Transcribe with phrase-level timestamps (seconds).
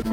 [0.00, 0.06] Hej!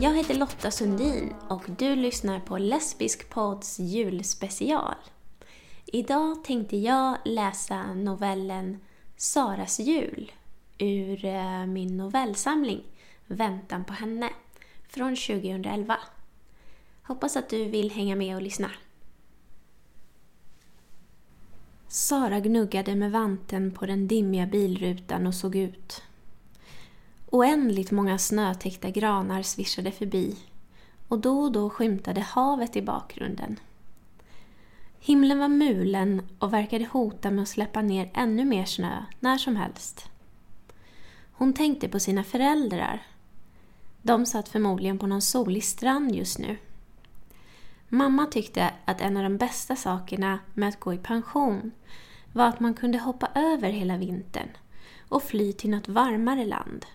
[0.00, 4.94] Jag heter Lotta Sundin och du lyssnar på Lesbisk podds julspecial.
[5.86, 8.80] Idag tänkte jag läsa novellen
[9.16, 10.32] Saras jul
[10.78, 12.82] ur eh, min novellsamling
[13.26, 14.30] Väntan på henne
[14.88, 15.98] från 2011.
[17.02, 18.70] Hoppas att du vill hänga med och lyssna.
[21.96, 26.02] Sara gnuggade med vanten på den dimmiga bilrutan och såg ut.
[27.26, 30.36] Oändligt många snötäckta granar svischade förbi
[31.08, 33.60] och då och då skymtade havet i bakgrunden.
[34.98, 39.56] Himlen var mulen och verkade hota med att släppa ner ännu mer snö när som
[39.56, 40.10] helst.
[41.32, 43.02] Hon tänkte på sina föräldrar.
[44.02, 46.56] De satt förmodligen på någon solig strand just nu.
[47.88, 51.72] Mamma tyckte att en av de bästa sakerna med att gå i pension
[52.32, 54.48] var att man kunde hoppa över hela vintern
[55.08, 56.86] och fly till något varmare land.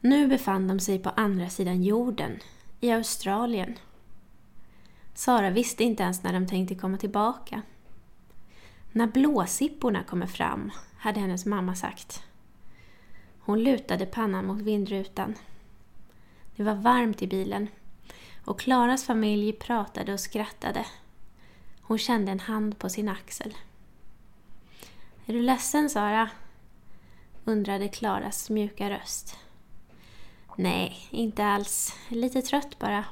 [0.00, 2.38] Nu befann de sig på andra sidan jorden,
[2.80, 3.78] i Australien.
[5.14, 7.62] Sara visste inte ens när de tänkte komma tillbaka.
[8.92, 12.22] När blåsipporna kommer fram, hade hennes mamma sagt.
[13.38, 15.34] Hon lutade pannan mot vindrutan.
[16.56, 17.68] Det var varmt i bilen
[18.46, 20.86] och Klaras familj pratade och skrattade.
[21.80, 23.54] Hon kände en hand på sin axel.
[25.26, 26.30] Är du ledsen, Sara?
[27.44, 29.38] undrade Klaras mjuka röst.
[30.56, 31.96] Nej, inte alls.
[32.08, 33.04] Lite trött bara.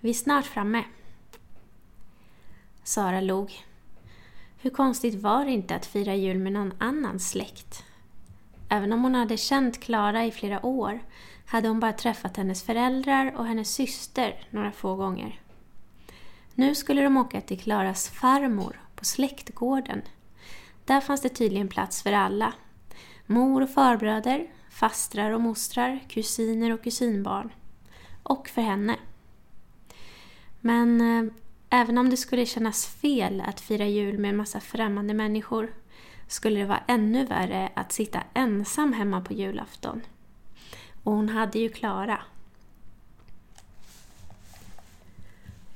[0.00, 0.84] Vi är snart framme.
[2.84, 3.64] Sara log.
[4.56, 7.84] Hur konstigt var det inte att fira jul med någon annan släkt?
[8.68, 11.00] Även om hon hade känt Klara i flera år
[11.50, 15.40] hade hon bara träffat hennes föräldrar och hennes syster några få gånger.
[16.54, 20.02] Nu skulle de åka till Klaras farmor på släktgården.
[20.84, 22.52] Där fanns det tydligen plats för alla.
[23.26, 27.52] Mor och farbröder, fastrar och mostrar, kusiner och kusinbarn.
[28.22, 28.96] Och för henne.
[30.60, 31.32] Men eh,
[31.70, 35.72] även om det skulle kännas fel att fira jul med en massa främmande människor
[36.26, 40.02] skulle det vara ännu värre att sitta ensam hemma på julafton.
[41.02, 42.22] Och hon hade ju Klara.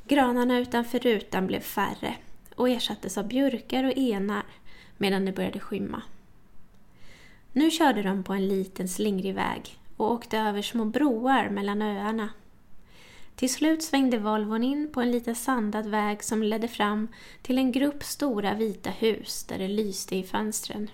[0.08, 2.14] Granarna utanför rutan blev färre
[2.54, 4.42] och ersattes av björkar och enar
[4.96, 6.02] medan det började skymma.
[7.52, 12.28] Nu körde de på en liten slingrig väg och åkte över små broar mellan öarna.
[13.36, 17.08] Till slut svängde Volvon in på en liten sandad väg som ledde fram
[17.42, 20.90] till en grupp stora vita hus där det lyste i fönstren.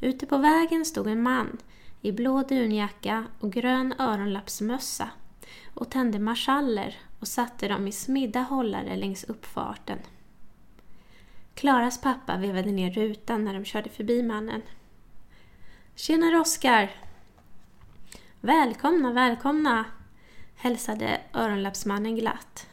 [0.00, 1.58] Ute på vägen stod en man
[2.00, 5.10] i blå dunjacka och grön öronlappsmössa
[5.74, 9.98] och tände marschaller och satte dem i smidda hållare längs uppfarten.
[11.54, 14.62] Klaras pappa vevade ner rutan när de körde förbi mannen.
[15.94, 16.90] Tjena Oskar!
[18.40, 19.84] Välkomna, välkomna!
[20.56, 22.66] hälsade öronlappsmannen glatt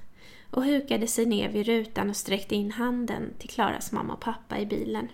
[0.52, 4.60] och hukade sig ner vid rutan och sträckte in handen till Klaras mamma och pappa
[4.60, 5.08] i bilen.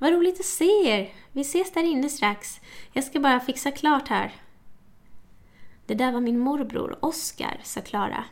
[0.00, 1.12] Vad roligt att se er!
[1.32, 2.60] Vi ses där inne strax.
[2.92, 4.34] Jag ska bara fixa klart här.
[5.86, 8.24] Det där var min morbror Oskar, sa Klara.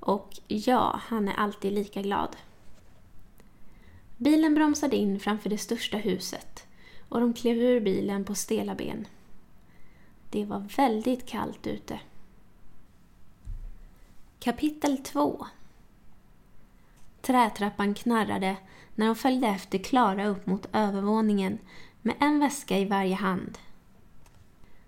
[0.00, 2.36] Och ja, han är alltid lika glad.
[4.16, 6.66] Bilen bromsade in framför det största huset
[7.08, 9.06] och de klev ur bilen på stela ben.
[10.30, 12.00] Det var väldigt kallt ute.
[14.40, 15.46] Kapitel 2
[17.22, 18.56] Trätrappan knarrade
[18.94, 21.58] när de följde efter Klara upp mot övervåningen
[22.02, 23.58] med en väska i varje hand.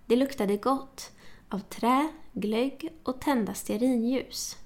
[0.06, 1.12] Det luktade gott
[1.48, 4.56] av trä, glögg och tända stearinljus.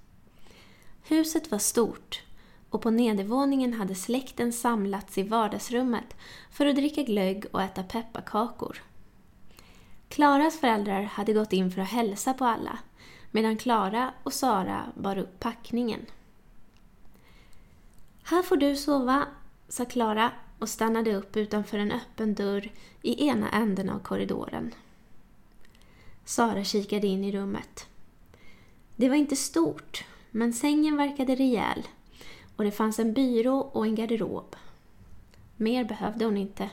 [1.02, 2.22] Huset var stort
[2.70, 6.16] och på nedervåningen hade släkten samlats i vardagsrummet
[6.50, 8.82] för att dricka glögg och äta pepparkakor.
[10.08, 12.78] Klaras föräldrar hade gått in för att hälsa på alla
[13.30, 16.00] medan Klara och Sara bar upp packningen.
[18.28, 19.26] Här får du sova,
[19.68, 22.70] sa Klara och stannade upp utanför en öppen dörr
[23.02, 24.74] i ena änden av korridoren.
[26.24, 27.86] Sara kikade in i rummet.
[28.96, 31.82] Det var inte stort, men sängen verkade rejäl
[32.56, 34.56] och det fanns en byrå och en garderob.
[35.56, 36.70] Mer behövde hon inte.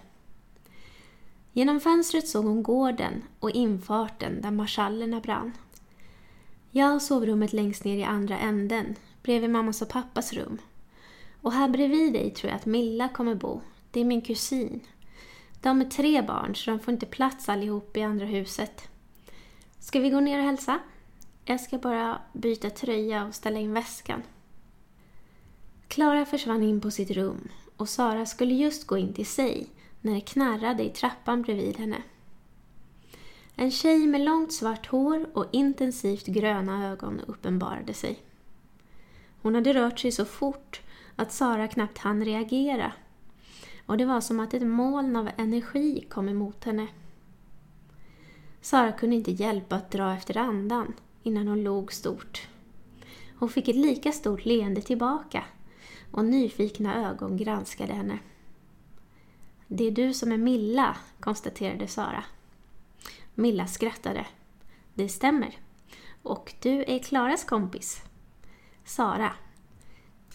[1.52, 5.52] Genom fönstret såg hon gården och infarten där marschallerna brann.
[6.72, 10.60] Jag har sovrummet längst ner i andra änden, bredvid mammas och pappas rum.
[11.44, 13.62] Och här bredvid dig tror jag att Milla kommer bo.
[13.92, 14.80] Det är min kusin.
[15.62, 18.90] De är tre barn så de får inte plats allihop i andra huset.
[19.80, 20.80] Ska vi gå ner och hälsa?
[21.46, 24.24] Jag ska bara byta tröja och ställa in väskan.
[25.88, 29.68] Klara försvann in på sitt rum och Sara skulle just gå in till sig
[30.02, 32.04] när det knarrade i trappan bredvid henne.
[33.56, 38.20] En tjej med långt svart hår och intensivt gröna ögon uppenbarade sig.
[39.42, 40.82] Hon hade rört sig så fort
[41.16, 42.92] att Sara knappt hann reagera
[43.86, 46.88] och det var som att ett moln av energi kom emot henne.
[48.62, 50.94] Sara kunde inte hjälpa att dra efter andan
[51.24, 52.48] innan hon log stort.
[53.40, 55.44] Hon fick ett lika stort leende tillbaka
[56.12, 58.20] och nyfikna ögon granskade henne.
[59.68, 62.24] Det är du som är Milla, konstaterade Sara.
[63.36, 64.26] Milla skrattade.
[64.94, 65.58] Det stämmer.
[66.22, 68.02] Och du är Klaras kompis.
[68.86, 69.34] Sara.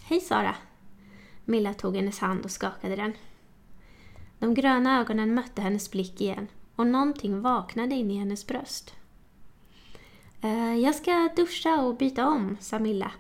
[0.03, 0.55] Hej Sara.
[1.49, 3.13] Milla tog hennes hand och skakade den.
[4.39, 8.95] De gröna ögonen mötte hennes blick igen och någonting vaknade in i hennes bröst.
[10.41, 13.13] Eh, jag ska duscha och byta om, sa Milla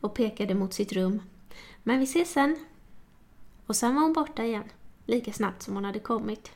[0.00, 1.22] och pekade mot sitt rum.
[1.82, 2.56] Men vi ses sen.
[3.66, 4.70] Och sen var hon borta igen,
[5.04, 6.50] lika snabbt som hon hade kommit.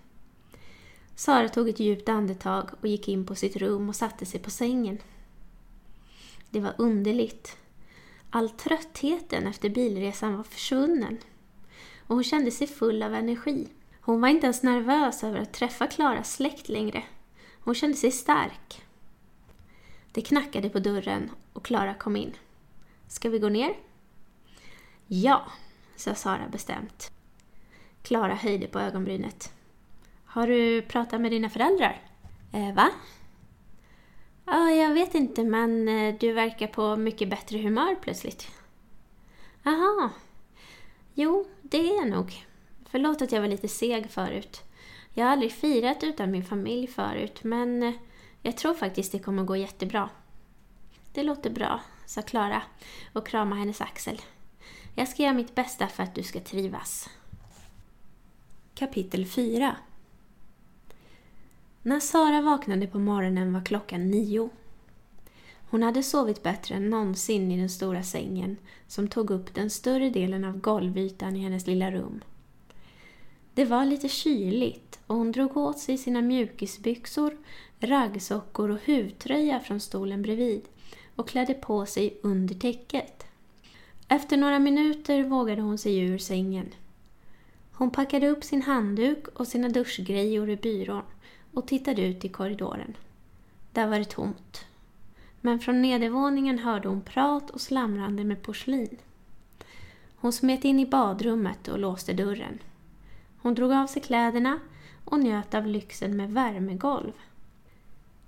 [1.14, 4.50] Sara tog ett djupt andetag och gick in på sitt rum och satte sig på
[4.50, 4.98] sängen.
[6.50, 7.56] Det var underligt.
[8.30, 11.18] All tröttheten efter bilresan var försvunnen
[12.06, 13.68] och hon kände sig full av energi.
[14.00, 17.04] Hon var inte ens nervös över att träffa Klaras släkt längre.
[17.60, 18.82] Hon kände sig stark.
[20.12, 22.34] Det knackade på dörren och Klara kom in.
[23.08, 23.74] Ska vi gå ner?
[25.06, 25.46] Ja,
[25.96, 27.10] sa Sara bestämt.
[28.02, 29.52] Klara höjde på ögonbrynet.
[30.24, 32.02] Har du pratat med dina föräldrar?
[32.52, 32.90] Eh, va?
[34.52, 38.48] Ja, jag vet inte, men eh, du verkar på mycket bättre humör plötsligt.
[39.64, 40.10] Aha.
[41.14, 42.46] Jo, det är jag nog.
[42.90, 44.62] Förlåt att jag var lite seg förut.
[45.14, 47.94] Jag har aldrig firat utan min familj förut, men eh,
[48.42, 50.08] jag tror faktiskt det kommer gå jättebra.
[51.12, 52.62] Det låter bra, sa Klara
[53.12, 54.20] och kramade hennes axel.
[54.94, 57.10] Jag ska göra mitt bästa för att du ska trivas.
[58.74, 59.76] Kapitel 4
[61.82, 64.50] när Sara vaknade på morgonen var klockan nio.
[65.70, 68.56] Hon hade sovit bättre än någonsin i den stora sängen
[68.86, 72.20] som tog upp den större delen av golvytan i hennes lilla rum.
[73.54, 77.36] Det var lite kyligt och hon drog åt sig sina mjukisbyxor,
[77.80, 80.62] raggsockor och huvtröja från stolen bredvid
[81.16, 83.26] och klädde på sig under täcket.
[84.08, 86.74] Efter några minuter vågade hon sig ur sängen.
[87.72, 91.02] Hon packade upp sin handduk och sina duschgrejor i byrån
[91.54, 92.96] och tittade ut i korridoren.
[93.72, 94.66] Där var det tomt.
[95.40, 98.98] Men från nedervåningen hörde hon prat och slamrande med porslin.
[100.16, 102.58] Hon smet in i badrummet och låste dörren.
[103.42, 104.58] Hon drog av sig kläderna
[105.04, 107.12] och njöt av lyxen med värmegolv.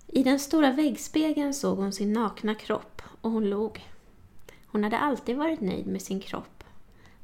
[0.07, 3.87] I den stora väggspegeln såg hon sin nakna kropp och hon log.
[4.67, 6.65] Hon hade alltid varit nöjd med sin kropp.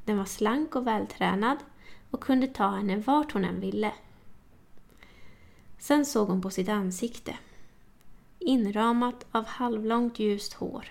[0.05, 1.57] Den var slank och vältränad
[2.11, 3.91] och kunde ta henne vart hon än ville.
[5.79, 7.37] Sen såg hon på sitt ansikte.
[8.39, 10.85] Inramat av halvlångt ljust hår.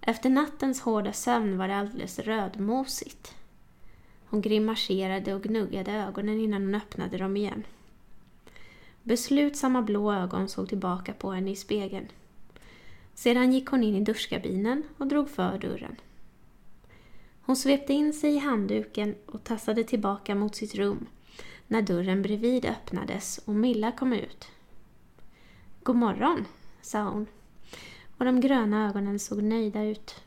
[0.00, 3.34] Efter nattens hårda sömn var det alldeles rödmosigt.
[4.24, 7.64] Hon grimaserade och gnuggade ögonen innan hon öppnade dem igen.
[9.02, 12.08] Beslutsamma blå ögon såg tillbaka på henne i spegeln.
[13.14, 15.96] Sedan gick hon in i duschkabinen och drog för dörren.
[17.42, 21.06] Hon svepte in sig i handduken och tassade tillbaka mot sitt rum
[21.72, 24.48] när dörren bredvid öppnades och Milla kom ut.
[25.82, 26.46] God morgon,
[26.82, 27.26] sa hon
[28.18, 30.24] och de gröna ögonen såg nöjda ut.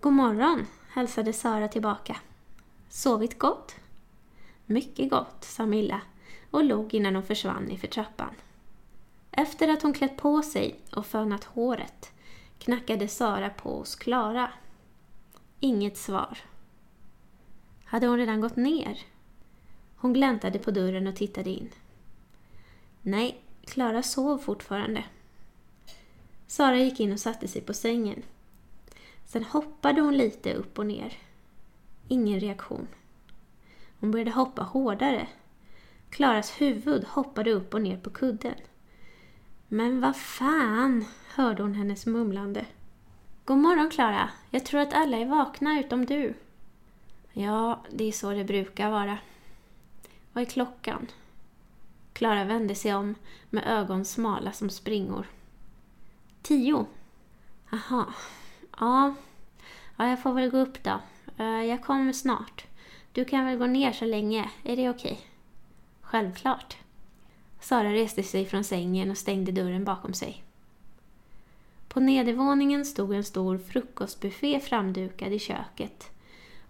[0.00, 2.16] God morgon, hälsade Sara tillbaka.
[2.88, 3.76] Sovit gott?
[4.66, 6.00] Mycket gott, sa Milla
[6.50, 8.34] och log innan hon försvann i för trappan.
[9.30, 12.12] Efter att hon klätt på sig och fönat håret
[12.58, 14.52] knackade Sara på hos Klara.
[15.60, 16.38] Inget svar.
[17.84, 19.15] Hade hon redan gått ner?
[20.06, 21.70] Hon gläntade på dörren och tittade in.
[23.02, 25.04] Nej, Klara sov fortfarande.
[26.46, 28.22] Sara gick in och satte sig på sängen.
[29.24, 31.12] Sen hoppade hon lite upp och ner.
[32.08, 32.88] Ingen reaktion.
[34.00, 35.28] Hon började hoppa hårdare.
[36.10, 38.54] Klaras huvud hoppade upp och ner på kudden.
[39.68, 42.66] Men vad fan, hörde hon hennes mumlande.
[43.44, 44.30] God morgon Klara.
[44.50, 46.34] Jag tror att alla är vakna utom du.
[47.32, 49.18] Ja, det är så det brukar vara.
[50.36, 51.06] Vad är klockan?
[52.12, 53.14] Klara vände sig om
[53.50, 55.26] med ögon smala som springor.
[56.42, 56.86] Tio.
[57.72, 58.06] Aha.
[58.80, 59.14] Ja.
[59.96, 61.00] ja, jag får väl gå upp då.
[61.36, 62.66] Eh, jag kommer snart.
[63.12, 65.12] Du kan väl gå ner så länge, är det okej?
[65.12, 65.24] Okay?
[66.00, 66.76] Självklart.
[67.60, 70.44] Sara reste sig från sängen och stängde dörren bakom sig.
[71.88, 76.15] På nedervåningen stod en stor frukostbuffé framdukad i köket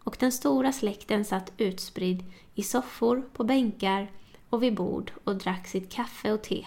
[0.07, 4.11] och den stora släkten satt utspridd i soffor, på bänkar
[4.51, 6.67] och vid bord och drack sitt kaffe och te.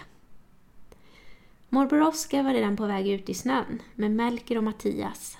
[1.69, 5.37] Morbror Oskar var redan på väg ut i snön med Melker och Mattias.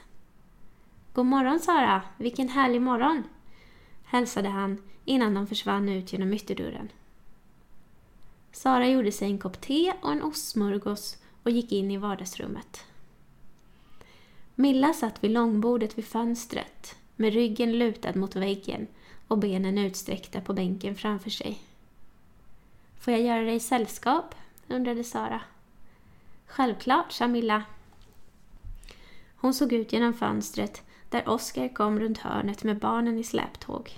[1.13, 3.23] God morgon Sara, vilken härlig morgon!
[4.03, 6.89] hälsade han innan de försvann ut genom ytterdörren.
[8.51, 12.85] Sara gjorde sig en kopp te och en ostsmörgås och gick in i vardagsrummet.
[14.55, 18.87] Milla satt vid långbordet vid fönstret med ryggen lutad mot väggen
[19.27, 21.59] och benen utsträckta på bänken framför sig.
[22.99, 24.35] Får jag göra dig sällskap?
[24.67, 25.41] undrade Sara.
[26.47, 27.63] Självklart, sa Milla.
[29.35, 33.91] Hon såg ut genom fönstret där Oskar kom runt hörnet med barnen i släptåg.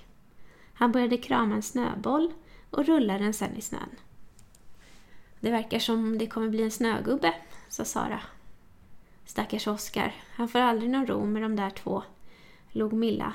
[0.74, 2.32] Han började krama en snöboll
[2.70, 3.96] och rullade den sen i snön.
[5.40, 7.34] Det verkar som det kommer bli en snögubbe,
[7.68, 8.20] sa Sara.
[9.24, 12.02] Stackars Oskar, han får aldrig någon ro med de där två,
[12.72, 13.34] log Milla.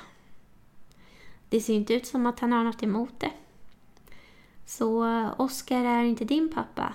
[1.49, 3.31] Det ser inte ut som att han har något emot det.
[4.65, 5.05] Så
[5.37, 6.93] Oskar är inte din pappa?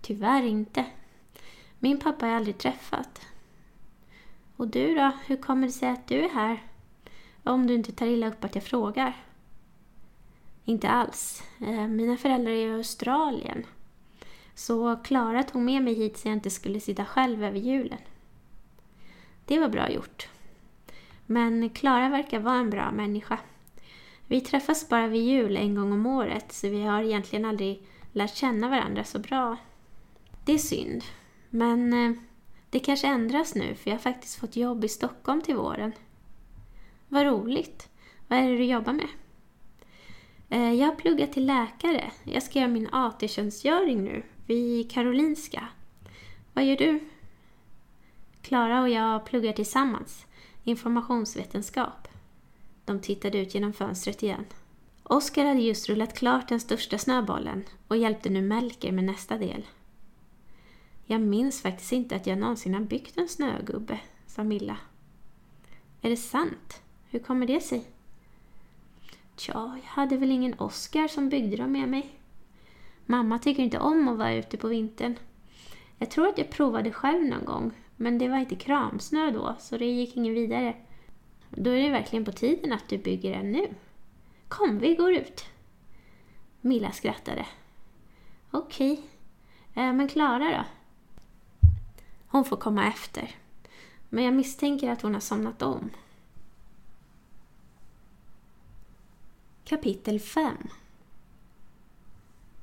[0.00, 0.86] Tyvärr inte.
[1.78, 3.20] Min pappa har jag aldrig träffat.
[4.56, 6.62] Och du då, hur kommer det sig att du är här?
[7.44, 9.16] Om du inte tar illa upp att jag frågar.
[10.64, 11.42] Inte alls.
[11.60, 13.66] Eh, mina föräldrar är i Australien.
[14.54, 17.98] Så Klara tog med mig hit så jag inte skulle sitta själv över julen.
[19.44, 20.28] Det var bra gjort.
[21.26, 23.38] Men Klara verkar vara en bra människa.
[24.26, 28.34] Vi träffas bara vid jul en gång om året så vi har egentligen aldrig lärt
[28.34, 29.56] känna varandra så bra.
[30.44, 31.04] Det är synd.
[31.50, 32.16] Men eh,
[32.70, 35.92] det kanske ändras nu för jag har faktiskt fått jobb i Stockholm till våren.
[37.08, 37.88] Vad roligt.
[38.28, 39.08] Vad är det du jobbar med?
[40.48, 42.10] Eh, jag har pluggat till läkare.
[42.24, 45.68] Jag ska göra min AT-tjänstgöring nu vid Karolinska.
[46.52, 47.00] Vad gör du?
[48.42, 50.26] Klara och jag pluggar tillsammans.
[50.68, 52.08] Informationsvetenskap.
[52.84, 54.44] De tittade ut genom fönstret igen.
[55.02, 59.66] Oskar hade just rullat klart den största snöbollen och hjälpte nu Melker med nästa del.
[61.04, 64.76] Jag minns faktiskt inte att jag någonsin har byggt en snögubbe, sa Milla.
[66.00, 66.82] Är det sant?
[67.10, 67.84] Hur kommer det sig?
[69.36, 72.10] Tja, jag hade väl ingen Oskar som byggde dem med mig.
[73.06, 75.16] Mamma tycker inte om att vara ute på vintern.
[75.98, 79.78] Jag tror att jag provade själv någon gång, men det var inte kramsnö då, så
[79.78, 80.76] det gick ingen vidare.
[81.50, 83.74] Då är det verkligen på tiden att du bygger en nu.
[84.48, 85.44] Kom, vi går ut.
[86.60, 87.46] Milla skrattade.
[88.50, 89.02] Okej,
[89.74, 90.64] äh, men Klara då?
[92.26, 93.36] Hon får komma efter.
[94.08, 95.90] Men jag misstänker att hon har somnat om.
[99.64, 100.56] Kapitel 5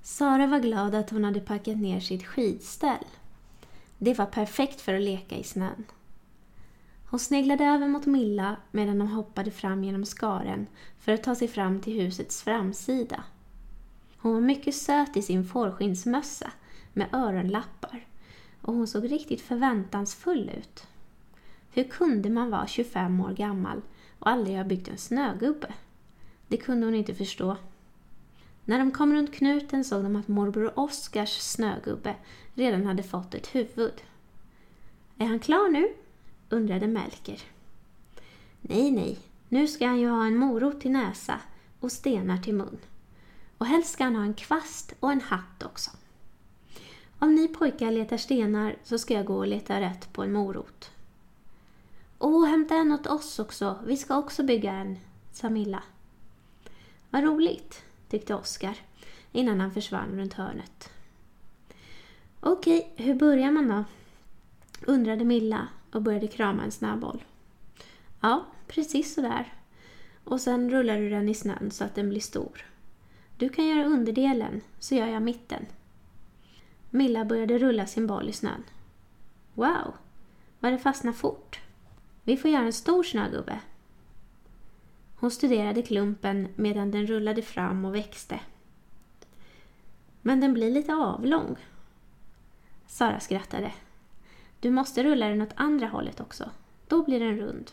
[0.02, 3.06] Sara var glad att hon hade packat ner sitt skidställ.
[3.98, 5.86] Det var perfekt för att leka i snön.
[7.06, 10.68] Hon sneglade över mot Milla medan de hoppade fram genom skaren
[11.00, 13.24] för att ta sig fram till husets framsida.
[14.18, 16.52] Hon var mycket söt i sin fårskinnsmössa
[16.94, 18.06] med öronlappar
[18.62, 20.88] och hon såg riktigt förväntansfull ut.
[21.72, 23.82] Hur kunde man vara 25 år gammal
[24.20, 25.74] och aldrig ha byggt en snögubbe?
[26.48, 27.58] Det kunde hon inte förstå.
[28.66, 32.16] När de kom runt knuten såg de att morbror Oskars snögubbe
[32.54, 34.04] redan hade fått ett huvud.
[35.18, 35.94] Är han klar nu?
[36.50, 37.42] undrade Melker.
[38.62, 39.18] Nej, nej,
[39.50, 41.40] nu ska han ju ha en morot till näsa
[41.80, 42.78] och stenar till mun.
[43.58, 45.92] Och helst ska han ha en kvast och en hatt också.
[47.20, 50.92] Om ni pojkar letar stenar så ska jag gå och leta rätt på en morot.
[52.20, 53.80] Åh, hämta en åt oss också.
[53.86, 54.98] Vi ska också bygga en,
[55.32, 55.84] sa Milla.
[57.10, 58.78] Vad roligt, tyckte Oskar
[59.32, 60.90] innan han försvann runt hörnet.
[62.46, 63.84] Okej, hur börjar man då?
[64.86, 67.24] undrade Milla och började krama en snöboll.
[68.22, 69.54] Ja, precis så där.
[70.24, 72.66] Och sen rullar du den i snön så att den blir stor.
[73.38, 75.66] Du kan göra underdelen, så gör jag mitten.
[76.90, 78.64] Milla började rulla sin boll i snön.
[79.54, 79.94] Wow,
[80.60, 81.60] vad det fastnar fort.
[82.24, 83.60] Vi får göra en stor snögubbe.
[85.16, 88.40] Hon studerade klumpen medan den rullade fram och växte.
[90.22, 91.58] Men den blir lite avlång.
[92.88, 93.72] Sara skrattade.
[94.60, 96.50] Du måste rulla den åt andra hållet också.
[96.88, 97.72] Då blir den rund.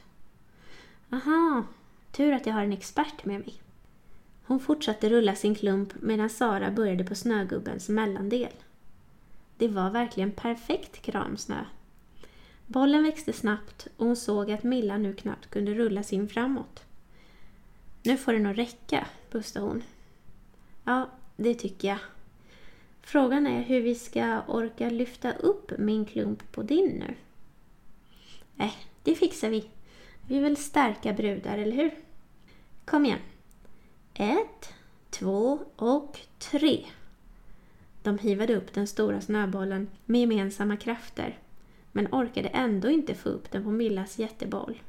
[1.11, 1.64] Aha,
[2.12, 3.62] tur att jag har en expert med mig.
[4.45, 8.52] Hon fortsatte rulla sin klump medan Sara började på snögubbens mellandel.
[9.57, 11.64] Det var verkligen perfekt kramsnö.
[12.67, 16.85] Bollen växte snabbt och hon såg att Milla nu knappt kunde rulla sin framåt.
[18.02, 19.83] Nu får det nog räcka, bustade hon.
[20.85, 21.99] Ja, det tycker jag.
[23.02, 27.14] Frågan är hur vi ska orka lyfta upp min klump på din nu.
[28.64, 29.64] Äh, det fixar vi.
[30.28, 31.90] Vi vill stärka brudar, eller hur?
[32.85, 33.19] Kom igen.
[34.14, 34.75] Ett,
[35.11, 36.85] två och tre.
[38.02, 41.38] De hivade upp den stora snöbollen med gemensamma krafter,
[41.92, 44.83] men orkade ändå inte få upp den på Millas jätteboll.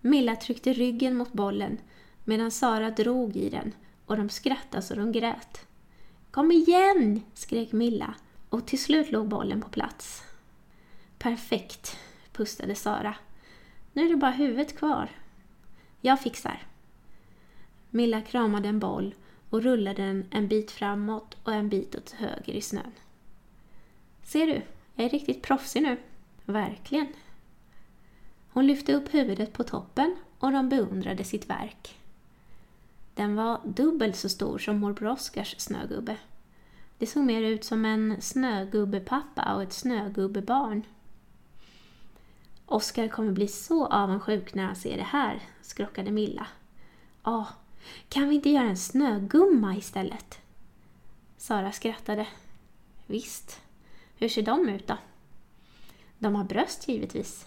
[0.00, 1.78] Milla tryckte ryggen mot bollen
[2.24, 3.72] medan Sara drog i den
[4.06, 5.67] och de skrattade så de grät.
[6.30, 7.20] Kom igen!
[7.34, 8.14] skrek Milla
[8.48, 10.22] och till slut låg bollen på plats.
[11.18, 11.98] Perfekt,
[12.32, 13.14] pustade Sara.
[13.92, 15.10] Nu är det bara huvudet kvar.
[16.00, 16.62] Jag fixar.
[17.90, 19.14] Milla kramade en boll
[19.50, 22.92] och rullade den en bit framåt och en bit åt höger i snön.
[24.22, 24.62] Ser du,
[24.94, 25.96] jag är riktigt proffsig nu.
[26.44, 27.06] Verkligen.
[28.50, 31.97] Hon lyfte upp huvudet på toppen och de beundrade sitt verk.
[33.18, 36.16] Den var dubbelt så stor som morbror Oskars snögubbe.
[36.98, 40.82] Det såg mer ut som en snögubbepappa och ett snögubbebarn.
[42.66, 46.46] Oskar kommer bli så avundsjuk när han ser det här, skrockade Milla.
[47.24, 47.46] Ja,
[48.08, 50.38] kan vi inte göra en snögumma istället?
[51.36, 52.26] Sara skrattade.
[53.06, 53.60] Visst.
[54.16, 54.96] Hur ser de ut då?
[56.18, 57.46] De har bröst givetvis.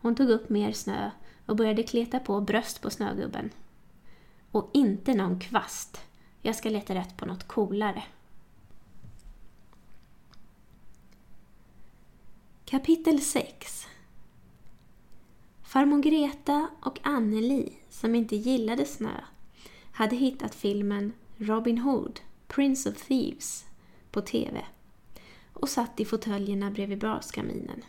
[0.00, 1.10] Hon tog upp mer snö
[1.46, 3.50] och började kleta på bröst på snögubben.
[4.58, 6.00] Och inte någon kvast.
[6.42, 8.02] Jag ska leta rätt på något coolare.
[12.64, 13.86] Kapitel 6
[15.62, 19.20] Farmor Greta och Anneli, som inte gillade snö,
[19.92, 23.66] hade hittat filmen Robin Hood, Prince of Thieves
[24.10, 24.64] på TV
[25.52, 27.84] och satt i fåtöljerna bredvid braskaminen.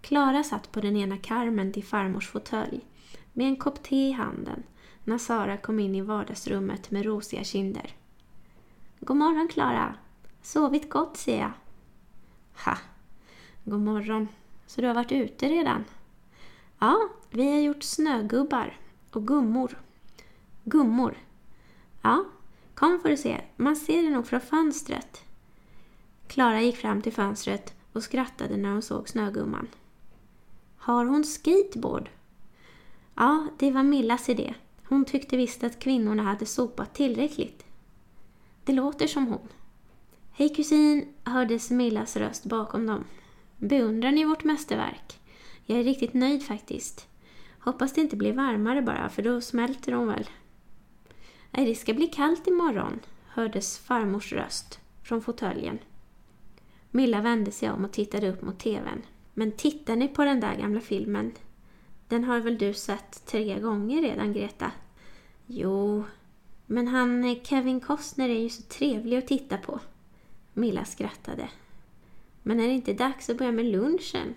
[0.00, 2.80] Klara satt på den ena karmen till farmors fåtölj
[3.32, 4.62] med en kopp te i handen
[5.08, 7.96] när Sara kom in i vardagsrummet med rosiga kinder.
[9.00, 9.94] God morgon Klara!
[10.42, 11.52] Sovit gott ser jag.
[12.64, 12.78] Ha!
[13.64, 14.28] God morgon.
[14.66, 15.84] Så du har varit ute redan?
[16.78, 18.78] Ja, vi har gjort snögubbar
[19.12, 19.78] och gummor.
[20.64, 21.18] Gummor?
[22.02, 22.24] Ja,
[22.74, 23.40] kom får du se.
[23.56, 25.24] Man ser det nog från fönstret.
[26.26, 29.68] Klara gick fram till fönstret och skrattade när hon såg snögumman.
[30.76, 32.08] Har hon skateboard?
[33.14, 34.54] Ja, det var Millas idé.
[34.88, 37.64] Hon tyckte visst att kvinnorna hade sopat tillräckligt.
[38.64, 39.48] Det låter som hon.
[40.32, 43.04] Hej kusin, hördes Millas röst bakom dem.
[43.56, 45.20] Beundrar ni vårt mästerverk?
[45.64, 47.08] Jag är riktigt nöjd faktiskt.
[47.58, 50.28] Hoppas det inte blir varmare bara, för då smälter hon väl.
[51.50, 55.78] Nej, det ska bli kallt imorgon, hördes farmors röst från fåtöljen.
[56.90, 59.02] Milla vände sig om och tittade upp mot TVn.
[59.34, 61.32] Men tittar ni på den där gamla filmen?
[62.08, 64.72] Den har väl du sett tre gånger redan, Greta?
[65.46, 66.04] Jo,
[66.66, 69.80] men han Kevin Costner är ju så trevlig att titta på.
[70.52, 71.48] Milla skrattade.
[72.42, 74.34] Men är det inte dags att börja med lunchen?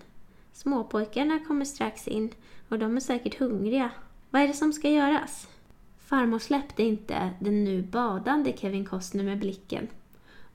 [0.52, 2.30] Småpojkarna kommer strax in
[2.68, 3.90] och de är säkert hungriga.
[4.30, 5.48] Vad är det som ska göras?
[5.98, 9.88] Farmor släppte inte den nu badande Kevin Costner med blicken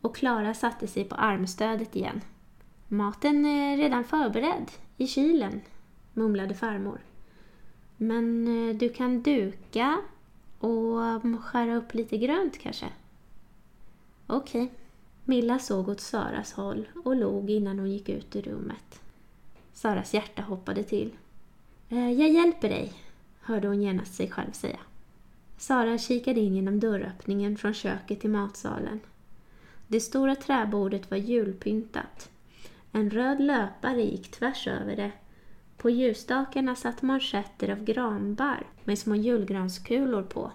[0.02, 2.22] och Klara satte sig på armstödet igen.
[2.88, 5.62] Maten är redan förberedd i kylen,
[6.18, 7.00] mumlade farmor.
[7.98, 10.02] Men eh, du kan duka
[10.60, 11.00] och
[11.44, 12.86] skära upp lite grönt kanske?
[14.28, 14.64] Okej.
[14.64, 14.76] Okay.
[15.26, 19.02] Milla såg åt Saras håll och log innan hon gick ut ur rummet.
[19.74, 21.12] Saras hjärta hoppade till.
[21.90, 22.94] Eh, jag hjälper dig,
[23.40, 24.80] hörde hon genast sig själv säga.
[25.58, 29.00] Sara kikade in genom dörröppningen från köket till matsalen.
[29.88, 32.30] Det stora träbordet var julpyntat.
[32.92, 35.12] En röd löpare gick tvärs över det.
[35.78, 40.52] På ljusstakarna satt manschetter av granbarr med små julgranskulor på.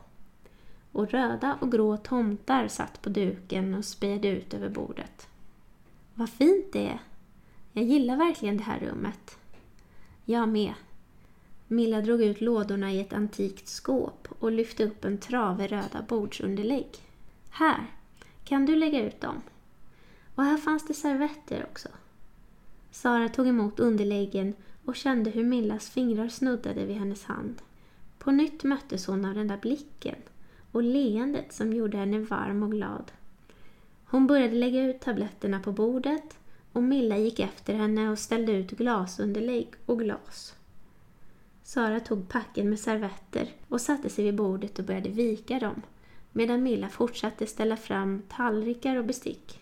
[0.93, 5.29] Och röda och grå tomtar satt på duken och spejade ut över bordet.
[6.15, 6.99] Vad fint det är!
[7.73, 9.39] Jag gillar verkligen det här rummet.
[10.25, 10.75] Jag med.
[11.69, 16.89] Milla drog ut lådorna i ett antikt skåp och lyfte upp en trave röda bordsunderlägg.
[17.51, 17.87] Här,
[18.45, 19.43] kan du lägga ut dem?
[20.35, 21.89] Och här fanns det servetter också.
[22.91, 27.62] Sara tog emot underläggen och kände hur Millas fingrar snuddade vid hennes hand.
[28.18, 30.16] På nytt möttes hon av den där blicken
[30.73, 33.12] och leendet som gjorde henne varm och glad.
[34.05, 36.38] Hon började lägga ut tabletterna på bordet
[36.73, 40.55] och Milla gick efter henne och ställde ut glasunderlägg och glas.
[41.62, 45.83] Sara tog packen med servetter och satte sig vid bordet och började vika dem
[46.33, 49.61] medan Milla fortsatte ställa fram tallrikar och bestick.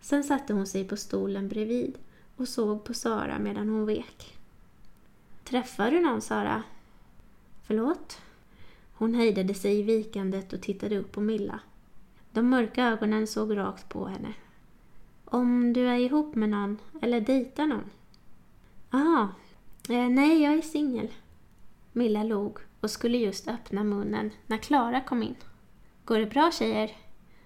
[0.00, 1.98] Sen satte hon sig på stolen bredvid
[2.36, 4.38] och såg på Sara medan hon vek.
[5.44, 6.62] Träffar du någon, Sara?
[7.62, 8.20] Förlåt?
[8.94, 11.60] Hon hejdade sig i vikandet och tittade upp på Milla.
[12.32, 14.34] De mörka ögonen såg rakt på henne.
[15.24, 17.90] Om du är ihop med någon eller dejtar någon?
[18.90, 19.28] Ah,
[19.88, 21.08] Eh, nej, jag är singel.
[21.92, 25.36] Milla log och skulle just öppna munnen när Klara kom in.
[26.04, 26.96] Går det bra tjejer?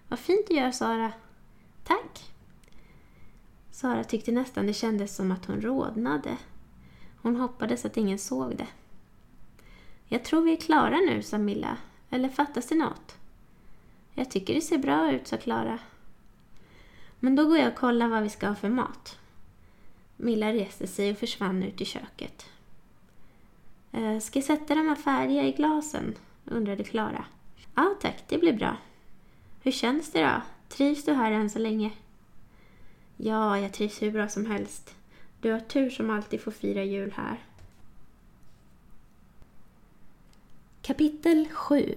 [0.08, 1.12] Vad fint du gör Sara.
[1.84, 2.34] Tack.
[3.70, 6.36] Sara tyckte nästan det kändes som att hon rodnade.
[7.26, 8.66] Hon hoppades att ingen såg det.
[10.08, 11.76] Jag tror vi är klara nu, sa Milla.
[12.10, 13.16] Eller fattas det något?
[14.14, 15.78] Jag tycker det ser bra ut, sa Klara.
[17.20, 19.18] Men då går jag och kollar vad vi ska ha för mat.
[20.16, 22.46] Milla reste sig och försvann ut i köket.
[23.92, 26.14] Eh, ska jag sätta de här färdiga i glasen?
[26.44, 27.24] undrade Klara.
[27.74, 28.76] Ja tack, det blir bra.
[29.62, 30.42] Hur känns det då?
[30.68, 31.90] Trivs du här än så länge?
[33.16, 34.95] Ja, jag trivs hur bra som helst.
[35.46, 37.38] Du har tur som alltid får fira jul här.
[40.82, 41.94] Kapitel 7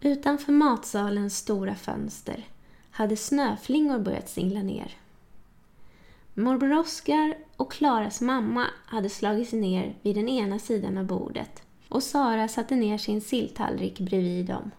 [0.00, 2.44] Utanför matsalens stora fönster
[2.90, 4.96] hade snöflingor börjat singla ner.
[6.34, 11.62] Morbror Oskar och Klaras mamma hade slagit sig ner vid den ena sidan av bordet
[11.88, 14.70] och Sara satte ner sin silltallrik bredvid dem.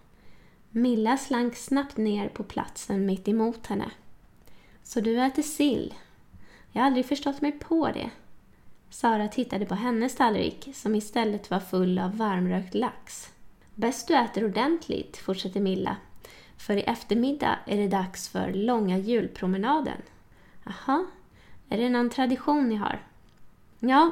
[0.69, 3.91] Milla slank snabbt ner på platsen mitt emot henne.
[4.89, 5.93] Så du äter sill?
[6.71, 8.09] Jag har aldrig förstått mig på det.
[8.89, 13.31] Sara tittade på hennes tallrik som istället var full av varmrökt lax.
[13.75, 15.97] Bäst du äter ordentligt, fortsatte Milla.
[16.57, 20.01] För i eftermiddag är det dags för långa julpromenaden.
[20.65, 21.05] Aha,
[21.69, 22.99] är det någon tradition ni har?
[23.79, 24.11] Ja,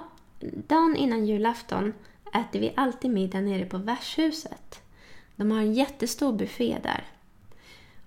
[0.68, 1.94] dagen innan julafton
[2.34, 4.82] äter vi alltid middag nere på värdshuset.
[5.36, 7.04] De har en jättestor buffé där.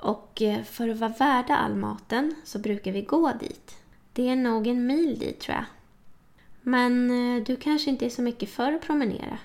[0.01, 3.77] Och eh, för att vara värda all maten så brukar vi gå dit.
[4.13, 5.65] Det är nog en mil dit tror jag.
[6.63, 9.39] Men eh, du kanske inte är så mycket för att promenera?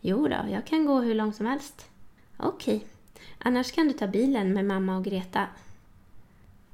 [0.00, 1.86] Jo då, jag kan gå hur långt som helst.
[2.36, 2.86] Okej,
[3.38, 5.46] annars kan du ta bilen med mamma och Greta.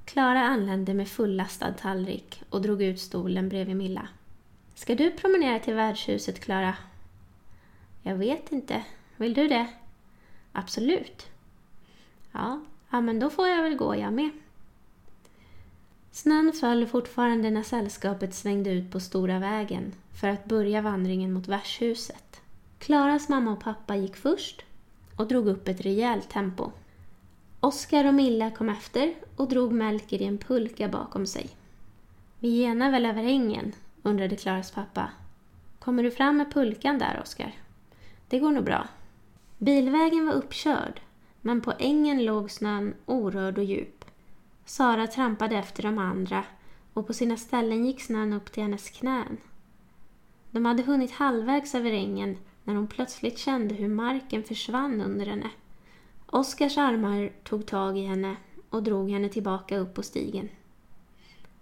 [0.04, 4.08] Klara anlände med fullastad tallrik och drog ut stolen bredvid Milla.
[4.74, 6.74] Ska du promenera till värdshuset, Klara?
[8.02, 8.84] Jag vet inte.
[9.16, 9.66] Vill du det?
[10.52, 11.29] Absolut.
[12.32, 14.30] Ja, ja, men då får jag väl gå jag med.
[16.12, 21.48] Snön föll fortfarande när sällskapet svängde ut på stora vägen för att börja vandringen mot
[21.48, 22.40] värdshuset.
[22.78, 24.64] Klaras mamma och pappa gick först
[25.16, 26.70] och drog upp ett rejält tempo.
[27.60, 31.50] Oskar och Milla kom efter och drog Melker i en pulka bakom sig.
[32.38, 35.10] Vi genar väl över ängen, undrade Klaras pappa.
[35.78, 37.54] Kommer du fram med pulkan där, Oskar?
[38.28, 38.88] Det går nog bra.
[39.58, 41.00] Bilvägen var uppkörd,
[41.42, 44.04] men på ängen låg snön orörd och djup.
[44.64, 46.44] Sara trampade efter de andra
[46.92, 49.36] och på sina ställen gick snön upp till hennes knän.
[50.50, 55.50] De hade hunnit halvvägs över ängen när hon plötsligt kände hur marken försvann under henne.
[56.26, 58.36] Oskars armar tog tag i henne
[58.70, 60.48] och drog henne tillbaka upp på stigen.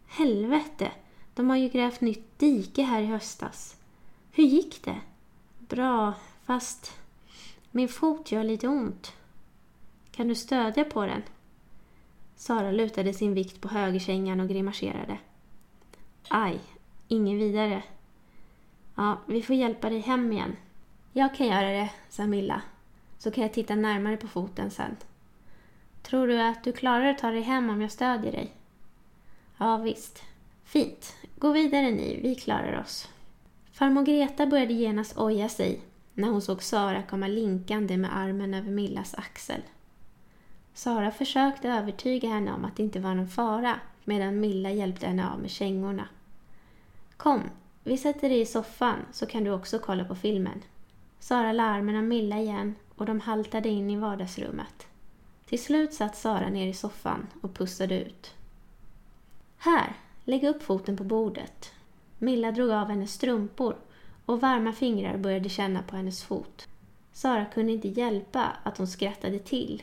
[0.07, 0.93] Helvete!
[1.35, 3.77] De har ju grävt nytt dike här i höstas.
[4.33, 5.01] Hur gick det?
[5.59, 6.15] Bra,
[6.45, 6.93] fast
[7.71, 9.13] min fot gör lite ont.
[10.19, 11.23] Kan du stödja på den?
[12.37, 15.19] Sara lutade sin vikt på högerkängan och grimaserade.
[16.29, 16.61] Aj,
[17.09, 17.83] ingen vidare.
[18.95, 20.57] Ja, vi får hjälpa dig hem igen.
[21.13, 22.63] Jag kan göra det, sa Milla.
[23.19, 24.97] Så kan jag titta närmare på foten sen.
[26.03, 28.53] Tror du att du klarar att ta dig hem om jag stödjer dig?
[29.59, 30.23] Ja, visst.
[30.65, 31.17] Fint.
[31.37, 33.09] Gå vidare ni, vi klarar oss.
[33.73, 35.81] Farmor Greta började genast oja sig
[36.15, 39.63] när hon såg Sara komma linkande med armen över Millas axel.
[40.79, 45.31] Sara försökte övertyga henne om att det inte var någon fara medan Milla hjälpte henne
[45.31, 46.09] av med kängorna.
[47.17, 47.43] Kom,
[47.85, 50.63] vi sätter dig i soffan så kan du också kolla på filmen.
[51.19, 54.87] Sara la armen om Milla igen och de haltade in i vardagsrummet.
[55.47, 58.35] Till slut satt Sara ner i soffan och pussade ut.
[59.57, 61.73] Här, lägg upp foten på bordet.
[62.19, 63.77] Milla drog av hennes strumpor
[64.27, 66.69] och varma fingrar började känna på hennes fot.
[67.13, 69.83] Sara kunde inte hjälpa att hon skrattade till.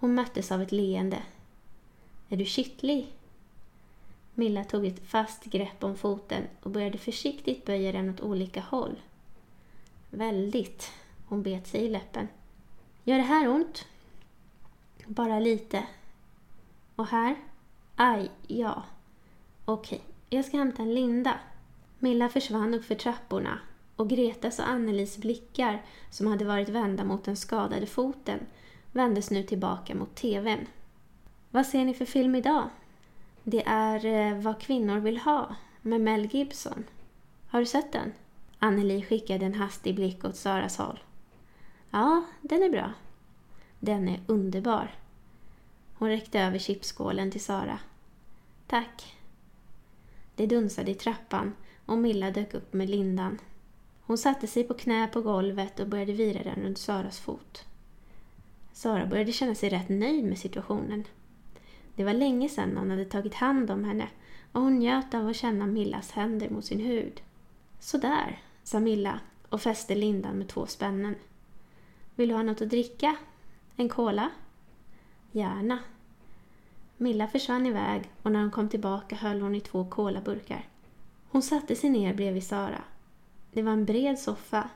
[0.00, 1.22] Hon möttes av ett leende.
[2.28, 3.12] Är du kittlig?
[4.34, 9.00] Milla tog ett fast grepp om foten och började försiktigt böja den åt olika håll.
[10.10, 10.92] Väldigt.
[11.26, 12.28] Hon bet sig i läppen.
[13.04, 13.86] Gör det här ont?
[15.06, 15.86] Bara lite.
[16.96, 17.36] Och här?
[17.96, 18.82] Aj, ja.
[19.64, 21.40] Okej, jag ska hämta en linda.
[21.98, 23.58] Milla försvann uppför trapporna
[23.96, 28.46] och Gretas och Annelies blickar, som hade varit vända mot den skadade foten,
[28.92, 30.66] vändes nu tillbaka mot TVn.
[31.50, 32.68] Vad ser ni för film idag?
[33.44, 36.84] Det är eh, Vad kvinnor vill ha med Mel Gibson.
[37.48, 38.12] Har du sett den?
[38.58, 41.00] Anneli skickade en hastig blick åt Saras håll.
[41.90, 42.92] Ja, den är bra.
[43.78, 44.94] Den är underbar.
[45.94, 47.78] Hon räckte över chipskålen till Sara.
[48.66, 49.16] Tack.
[50.34, 51.54] Det dunsade i trappan
[51.86, 53.38] och Milla dök upp med lindan.
[54.02, 57.64] Hon satte sig på knä på golvet och började vira den runt Saras fot.
[58.72, 61.04] Sara började känna sig rätt nöjd med situationen.
[61.94, 64.08] Det var länge sedan någon hade tagit hand om henne
[64.52, 67.20] och hon njöt av att känna Millas händer mot sin hud.
[67.78, 71.14] Sådär, sa Milla och fäste lindan med två spännen.
[72.14, 73.16] Vill du ha något att dricka?
[73.76, 74.30] En cola?
[75.32, 75.78] Gärna.
[76.96, 80.68] Milla försvann iväg och när hon kom tillbaka höll hon i två colaburkar.
[81.30, 82.82] Hon satte sig ner bredvid Sara.
[83.52, 84.68] Det var en bred soffa,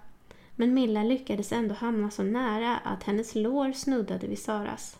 [0.56, 4.98] men Milla lyckades ändå hamna så nära att hennes lår snuddade vid Saras.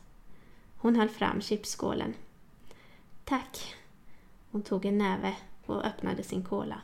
[0.76, 2.14] Hon höll fram chipsskålen.
[3.24, 3.74] Tack.
[4.50, 5.36] Hon tog en näve
[5.66, 6.80] och öppnade sin kola.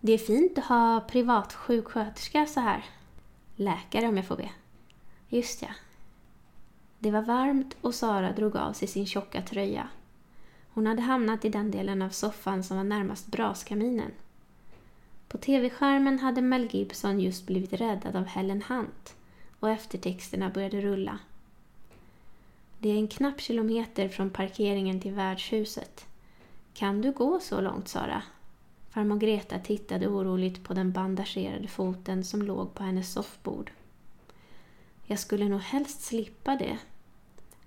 [0.00, 2.84] Det är fint att ha privat sjuksköterska så här.
[3.56, 4.50] Läkare om jag får be.
[5.28, 5.68] Just ja.
[6.98, 9.88] Det var varmt och Sara drog av sig sin tjocka tröja.
[10.70, 14.12] Hon hade hamnat i den delen av soffan som var närmast braskaminen.
[15.28, 19.16] På tv-skärmen hade Mel Gibson just blivit räddad av Helen Hunt
[19.60, 21.18] och eftertexterna började rulla.
[22.78, 26.06] Det är en knapp kilometer från parkeringen till värdshuset.
[26.74, 28.22] Kan du gå så långt, Sara?
[28.90, 33.70] Farmor Greta tittade oroligt på den bandagerade foten som låg på hennes soffbord.
[35.06, 36.78] Jag skulle nog helst slippa det.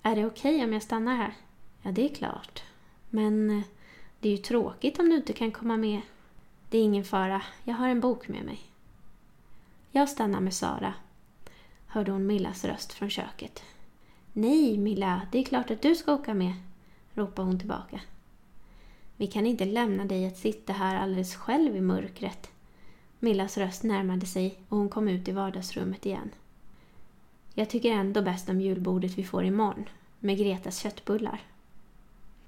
[0.02, 1.34] Är det okej okay om jag stannar här?
[1.82, 2.64] Ja, det är klart.
[3.10, 3.64] Men eh,
[4.20, 6.02] det är ju tråkigt om du inte kan komma med.
[6.72, 8.60] Det är ingen fara, jag har en bok med mig.
[9.92, 10.94] Jag stannar med Sara,
[11.88, 13.64] hörde hon Millas röst från köket.
[14.34, 16.54] Nej, Milla, det är klart att du ska åka med,
[17.14, 18.02] ropade hon tillbaka.
[19.18, 22.50] Vi kan inte lämna dig att sitta här alldeles själv i mörkret.
[23.20, 26.30] Millas röst närmade sig och hon kom ut i vardagsrummet igen.
[27.54, 31.42] Jag tycker ändå bäst om julbordet vi får imorgon, med Gretas köttbullar.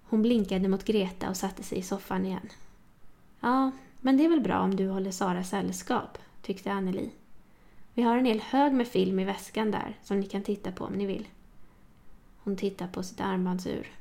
[0.03, 2.49] Hon blinkade mot Greta och satte sig i soffan igen.
[3.39, 3.71] Ja,
[4.05, 7.09] men det är väl bra om du håller Sara sällskap, tyckte Anneli.
[7.93, 10.85] Vi har en hel hög med film i väskan där som ni kan titta på
[10.85, 11.27] om ni vill.
[12.37, 13.91] Hon tittar på sitt armbandsur.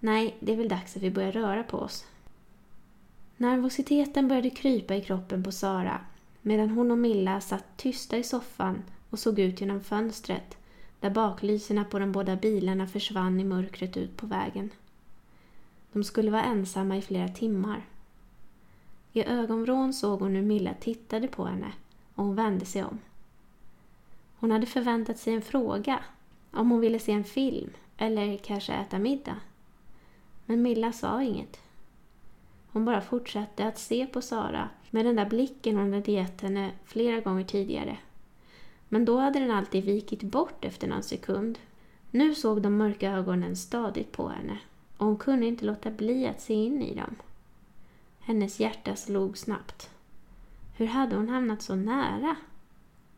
[0.00, 2.06] Nej, det är väl dags att vi börjar röra på oss.
[3.36, 6.00] Nervositeten började krypa i kroppen på Sara
[6.42, 10.56] medan hon och Milla satt tysta i soffan och såg ut genom fönstret
[11.00, 14.70] där baklyserna på de båda bilarna försvann i mörkret ut på vägen.
[15.92, 17.82] De skulle vara ensamma i flera timmar.
[19.12, 21.72] I ögonvrån såg hon hur Milla tittade på henne
[22.14, 22.98] och hon vände sig om.
[24.38, 26.04] Hon hade förväntat sig en fråga,
[26.50, 29.36] om hon ville se en film eller kanske äta middag.
[30.46, 31.60] Men Milla sa inget.
[32.72, 36.70] Hon bara fortsatte att se på Sara med den där blicken hon hade gett henne
[36.84, 37.98] flera gånger tidigare.
[38.88, 41.58] Men då hade den alltid vikit bort efter någon sekund.
[42.10, 44.58] Nu såg de mörka ögonen stadigt på henne
[44.96, 47.14] och hon kunde inte låta bli att se in i dem.
[48.28, 49.90] Hennes hjärta slog snabbt.
[50.76, 52.36] Hur hade hon hamnat så nära?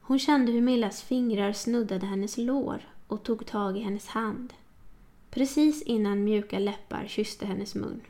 [0.00, 4.52] Hon kände hur Millas fingrar snuddade hennes lår och tog tag i hennes hand.
[5.30, 8.00] Precis innan mjuka läppar kysste hennes mun.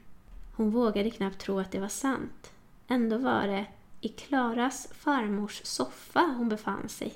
[0.57, 2.53] Hon vågade knappt tro att det var sant.
[2.89, 3.67] Ändå var det
[4.01, 7.15] i Klaras farmors soffa hon befann sig.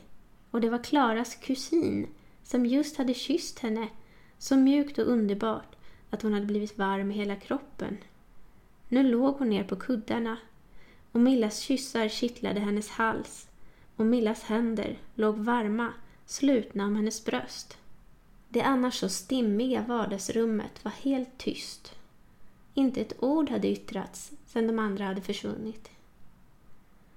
[0.51, 2.09] Och det var Klaras kusin
[2.43, 3.89] som just hade kysst henne
[4.39, 5.77] så mjukt och underbart
[6.11, 7.99] att hon hade blivit varm i hela kroppen.
[8.95, 10.37] Nu låg hon ner på kuddarna
[11.13, 13.49] och Millas kyssar kittlade hennes hals
[13.97, 15.93] och Millas händer låg varma,
[16.27, 17.79] slutna om hennes bröst.
[18.49, 21.95] Det annars så stimmiga vardagsrummet var helt tyst.
[22.75, 25.91] Inte ett ord hade yttrats sedan de andra hade försvunnit.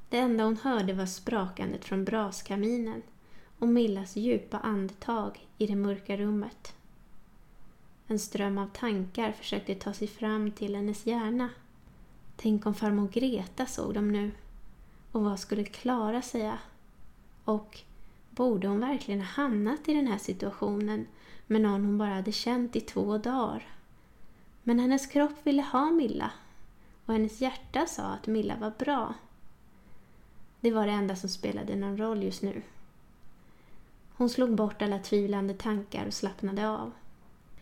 [0.10, 3.02] Det enda hon hörde var sprakandet från braskaminen
[3.60, 6.76] och Millas djupa andetag i det mörka rummet.
[8.08, 11.50] En ström av tankar försökte ta sig fram till hennes hjärna.
[12.38, 14.32] Tänk om farmor Greta såg dem nu?
[15.12, 16.60] Och vad skulle Klara säga?
[17.44, 17.80] Och
[18.30, 21.08] borde hon verkligen ha hamnat i den här situationen
[21.48, 23.68] med någon hon bara hade känt i två dagar?
[24.64, 26.32] Men hennes kropp ville ha Milla
[27.06, 29.14] och hennes hjärta sa att Milla var bra.
[30.60, 32.62] Det var det enda som spelade någon roll just nu.
[34.14, 36.92] Hon slog bort alla tvivlande tankar och slappnade av.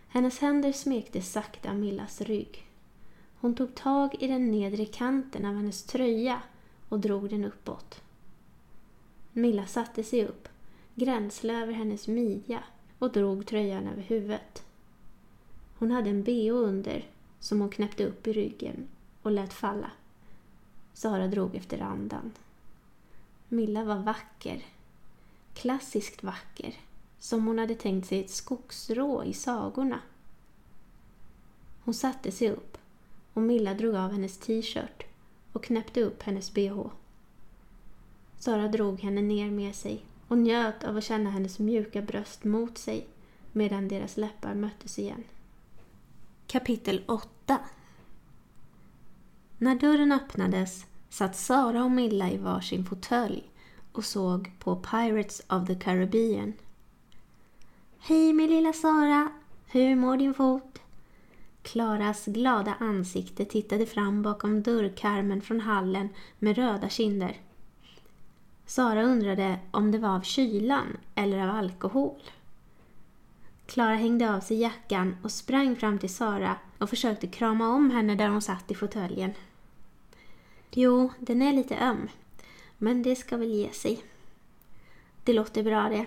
[0.08, 2.65] Hennes händer smekte sakta Millas rygg.
[3.40, 6.42] Hon tog tag i den nedre kanten av hennes tröja
[6.90, 8.02] och drog den uppåt.
[9.34, 10.48] Milla satte sig upp,
[10.96, 12.64] gränsle över hennes midja
[13.00, 14.64] och drog tröjan över huvudet.
[15.78, 17.06] Hon hade en bh under
[17.40, 18.88] som hon knäppte upp i ryggen
[19.22, 19.92] och lät falla.
[20.94, 22.32] Sara drog efter andan.
[23.50, 24.64] Milla var vacker.
[25.54, 26.74] Klassiskt vacker.
[27.20, 30.00] Som hon hade tänkt sig ett skogsrå i sagorna.
[31.84, 32.75] Hon satte sig upp
[33.36, 35.04] och Milla drog av hennes t-shirt
[35.52, 36.88] och knäppte upp hennes bh.
[38.38, 42.78] Sara drog henne ner med sig och njöt av att känna hennes mjuka bröst mot
[42.78, 43.08] sig
[43.52, 45.24] medan deras läppar möttes igen.
[46.48, 47.60] Kapitel 8
[49.58, 53.50] När dörren öppnades satt Sara och Milla i varsin fåtölj
[53.92, 56.54] och såg på Pirates of the Caribbean.
[58.00, 59.32] Hej min lilla Sara!
[59.66, 60.75] Hur mår din fot?
[61.66, 67.38] Klaras glada ansikte tittade fram bakom dörrkarmen från hallen med röda kinder.
[68.66, 72.22] Sara undrade om det var av kylan eller av alkohol.
[73.66, 78.16] Klara hängde av sig jackan och sprang fram till Sara och försökte krama om henne
[78.16, 79.34] där hon satt i fåtöljen.
[80.72, 82.10] Jo, den är lite öm,
[82.78, 84.04] men det ska väl ge sig.
[85.24, 86.06] Det låter bra det.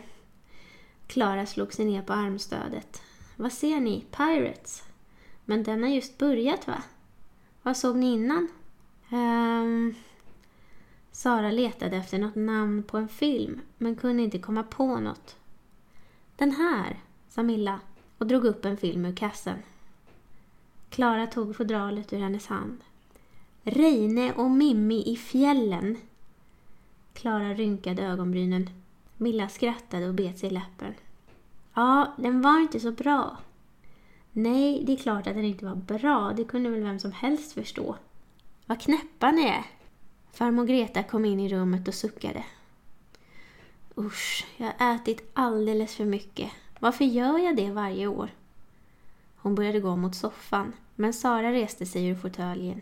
[1.07, 3.03] Klara slog sig ner på armstödet.
[3.37, 4.05] Vad ser ni?
[4.11, 4.88] Pirates?
[5.49, 6.83] Men den har just börjat va?
[7.63, 8.49] Vad såg ni innan?
[9.11, 9.95] Um,
[11.13, 15.37] Sara letade efter något namn på en film men kunde inte komma på något.
[16.37, 17.81] Den här, sa Milla
[18.19, 19.59] och drog upp en film ur kassen.
[20.91, 22.81] Klara tog fodralet ur hennes hand.
[23.63, 25.97] Reine och Mimmi i fjällen.
[27.13, 28.71] Klara rynkade ögonbrynen.
[29.17, 30.95] Milla skrattade och bet sig i läppen.
[31.75, 33.37] Ja, den var inte så bra.
[34.33, 36.33] Nej, det är klart att den inte var bra.
[36.37, 37.97] Det kunde väl vem som helst förstå.
[38.67, 39.64] Vad knäppa ni är.
[40.33, 42.45] Farmor Greta kom in i rummet och suckade.
[43.99, 46.51] Usch, jag har ätit alldeles för mycket.
[46.81, 48.31] Varför gör jag det varje år?
[49.37, 52.81] Hon började gå mot soffan, men Sara reste sig ur fåtöljen.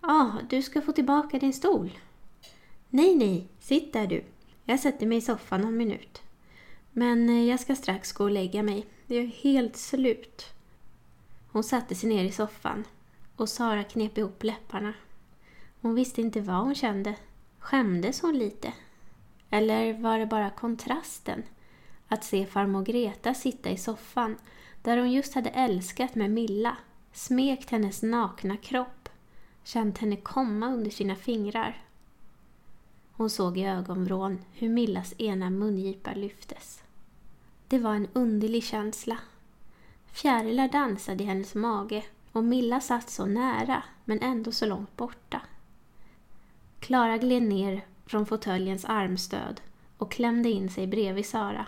[0.00, 1.90] Ja, ah, du ska få tillbaka din stol.
[2.88, 4.24] Nej, nej, sitt där du.
[4.64, 6.22] Jag sätter mig i soffan någon minut.
[6.92, 8.86] Men eh, jag ska strax gå och lägga mig.
[9.06, 10.54] Jag är helt slut.
[11.52, 12.84] Hon satte sig ner i soffan
[13.36, 14.94] och Sara knep ihop läpparna.
[15.80, 17.14] Hon visste inte vad hon kände.
[17.58, 18.72] Skämdes hon lite?
[19.50, 21.42] Eller var det bara kontrasten?
[22.08, 24.36] Att se farmor Greta sitta i soffan
[24.82, 26.76] där hon just hade älskat med Milla,
[27.12, 29.08] smekt hennes nakna kropp,
[29.64, 31.82] känt henne komma under sina fingrar.
[33.12, 36.82] Hon såg i ögonvrån hur Millas ena mungipa lyftes.
[37.68, 39.18] Det var en underlig känsla.
[40.12, 45.40] Fjärilar dansade i hennes mage och Milla satt så nära men ändå så långt borta.
[46.80, 49.60] Klara gled ner från fåtöljens armstöd
[49.98, 51.66] och klämde in sig bredvid Sara.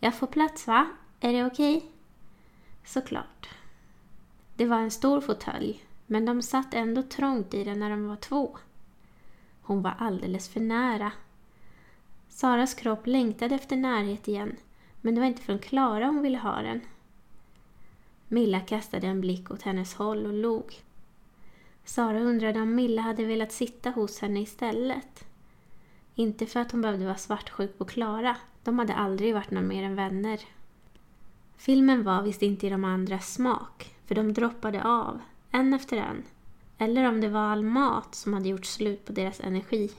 [0.00, 0.86] Jag får plats va?
[1.20, 1.76] Är det okej?
[1.76, 1.88] Okay?
[2.84, 3.48] Såklart.
[4.56, 8.16] Det var en stor fåtölj, men de satt ändå trångt i den när de var
[8.16, 8.58] två.
[9.62, 11.12] Hon var alldeles för nära.
[12.28, 14.56] Saras kropp längtade efter närhet igen,
[15.00, 16.80] men det var inte från Klara hon ville ha den.
[18.28, 20.74] Milla kastade en blick åt hennes håll och log.
[21.84, 25.24] Sara undrade om Milla hade velat sitta hos henne istället.
[26.14, 28.36] Inte för att hon behövde vara svartsjuk på Klara.
[28.62, 30.40] De hade aldrig varit någon mer än vänner.
[31.56, 36.22] Filmen var visst inte i de andras smak, för de droppade av, en efter en.
[36.78, 39.90] Eller om det var all mat som hade gjort slut på deras energi.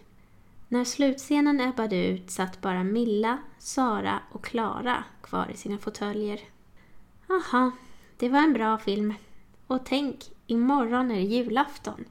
[0.68, 6.39] När slutscenen ebbade ut satt bara Milla, Sara och Klara kvar i sina fåtöljer.
[7.30, 7.72] Aha,
[8.19, 9.13] det var en bra film.
[9.67, 12.05] Och tänk, imorgon är det julafton.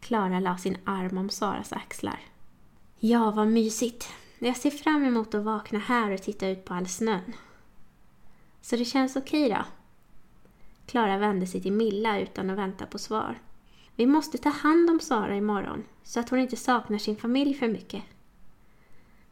[0.00, 2.20] Klara la sin arm om Saras axlar.
[2.98, 4.08] Ja, vad mysigt.
[4.38, 7.32] Jag ser fram emot att vakna här och titta ut på all snön.
[8.60, 9.64] Så det känns okej då?
[10.86, 13.38] Klara vände sig till Milla utan att vänta på svar.
[13.96, 17.68] Vi måste ta hand om Sara imorgon så att hon inte saknar sin familj för
[17.68, 18.02] mycket.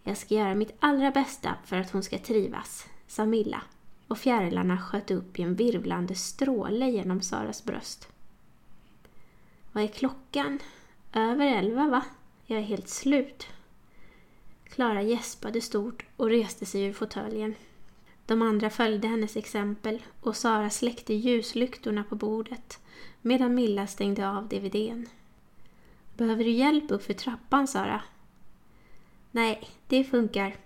[0.03, 3.63] Jag ska göra mitt allra bästa för att hon ska trivas, sa Milla
[4.09, 8.09] och fjärilarna sköt upp i en virvlande stråle genom Saras bröst.
[9.73, 10.59] Vad är klockan?
[11.13, 12.05] Över elva, va?
[12.47, 13.47] Jag är helt slut.
[14.65, 17.55] Klara gäspade stort och reste sig ur fåtöljen.
[18.27, 22.81] De andra följde hennes exempel och Sara släckte ljuslyktorna på bordet
[23.23, 25.07] medan Milla stängde av DVDn.
[26.17, 28.03] Behöver du hjälp upp för trappan, Sara?
[29.31, 30.57] Nej, det funkar.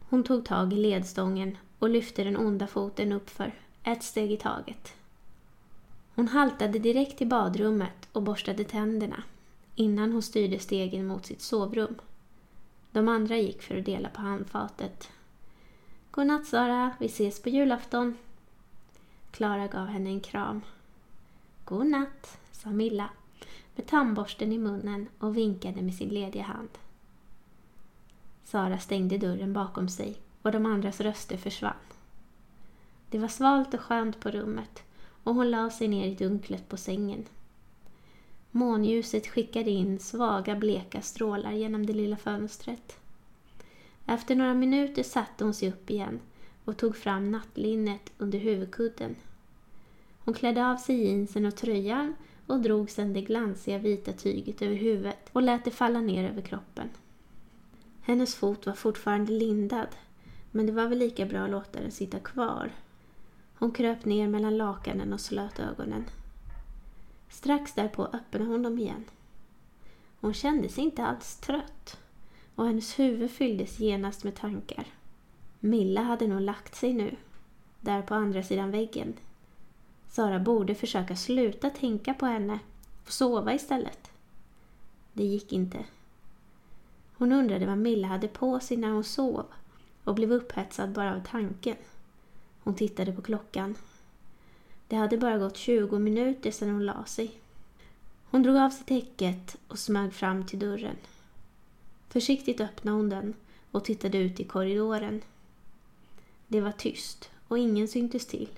[0.00, 3.52] Hon tog tag i ledstången och lyfte den onda foten uppför,
[3.82, 4.94] ett steg i taget.
[6.14, 9.22] Hon haltade direkt till badrummet och borstade tänderna
[9.74, 11.94] innan hon styrde stegen mot sitt sovrum.
[12.90, 15.10] De andra gick för att dela på handfatet.
[16.10, 18.16] Godnatt Sara, vi ses på julafton.
[19.30, 20.60] Klara gav henne en kram.
[21.64, 23.08] Godnatt, sa Milla
[23.74, 26.78] med tandborsten i munnen och vinkade med sin lediga hand.
[28.44, 31.74] Sara stängde dörren bakom sig och de andras röster försvann.
[33.10, 34.82] Det var svalt och skönt på rummet
[35.24, 37.24] och hon la sig ner i dunklet på sängen.
[38.50, 42.96] Månljuset skickade in svaga bleka strålar genom det lilla fönstret.
[44.06, 46.20] Efter några minuter satte hon sig upp igen
[46.64, 49.16] och tog fram nattlinnet under huvudkudden.
[50.24, 52.14] Hon klädde av sig jeansen och tröjan
[52.46, 56.42] och drog sedan det glansiga vita tyget över huvudet och lät det falla ner över
[56.42, 56.88] kroppen.
[58.02, 59.88] Hennes fot var fortfarande lindad,
[60.52, 62.72] men det var väl lika bra att låta den sitta kvar.
[63.58, 66.04] Hon kröp ner mellan lakanen och slöt ögonen.
[67.28, 69.04] Strax därpå öppnade hon dem igen.
[70.20, 71.98] Hon kände sig inte alls trött
[72.54, 74.86] och hennes huvud fylldes genast med tankar.
[75.60, 77.16] Milla hade nog lagt sig nu,
[77.80, 79.14] där på andra sidan väggen.
[80.08, 82.58] Sara borde försöka sluta tänka på henne
[83.04, 84.10] och sova istället.
[85.12, 85.84] Det gick inte.
[87.14, 89.46] Hon undrade vad Milla hade på sig när hon sov
[90.04, 91.76] och blev upphetsad bara av tanken.
[92.62, 93.74] Hon tittade på klockan.
[94.88, 97.40] Det hade bara gått 20 minuter sedan hon la sig.
[98.30, 100.96] Hon drog av sig täcket och smög fram till dörren.
[102.08, 103.34] Försiktigt öppnade hon den
[103.70, 105.22] och tittade ut i korridoren.
[106.48, 108.48] Det var tyst och ingen syntes till.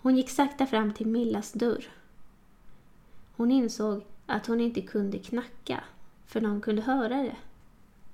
[0.00, 1.84] Hon gick sakta fram till Millas dörr.
[3.36, 5.84] Hon insåg att hon inte kunde knacka,
[6.26, 7.36] för någon kunde höra det.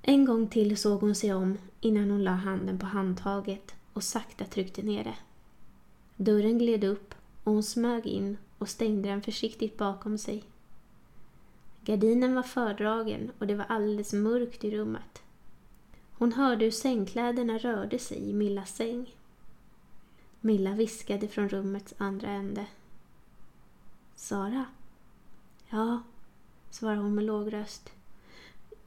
[0.05, 4.45] En gång till såg hon sig om innan hon la handen på handtaget och sakta
[4.45, 5.15] tryckte ner det.
[6.15, 10.43] Dörren gled upp och hon smög in och stängde den försiktigt bakom sig.
[11.81, 15.21] Gardinen var fördragen och det var alldeles mörkt i rummet.
[16.13, 19.15] Hon hörde hur sängkläderna rörde sig i Millas säng.
[20.41, 22.65] Milla viskade från rummets andra ände.
[24.15, 24.65] Sara?
[25.69, 26.01] Ja,
[26.69, 27.92] svarade hon med låg röst.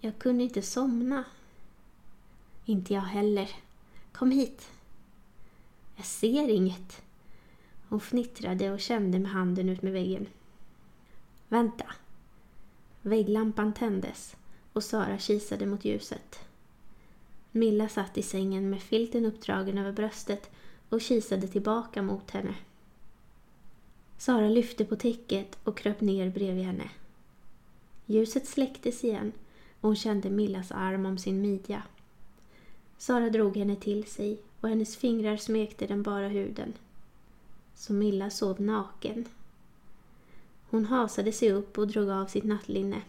[0.01, 1.25] Jag kunde inte somna.
[2.65, 3.51] Inte jag heller.
[4.13, 4.71] Kom hit.
[5.97, 7.03] Jag ser inget.
[7.89, 10.27] Hon fnittrade och kände med handen ut med väggen.
[11.49, 11.87] Vänta.
[13.03, 14.37] Vägglampan tändes
[14.73, 16.39] och Sara kisade mot ljuset.
[17.51, 20.51] Milla satt i sängen med filten uppdragen över bröstet
[20.89, 22.55] och kisade tillbaka mot henne.
[24.19, 26.91] Sara lyfte på täcket och kröp ner bredvid henne.
[28.07, 29.33] Ljuset släcktes igen
[29.81, 31.83] och hon kände Millas arm om sin midja.
[32.99, 36.72] Sara drog henne till sig och hennes fingrar smekte den bara huden.
[37.74, 39.24] Så Milla sov naken.
[40.70, 43.03] Hon hasade sig upp och drog av sitt nattlinne.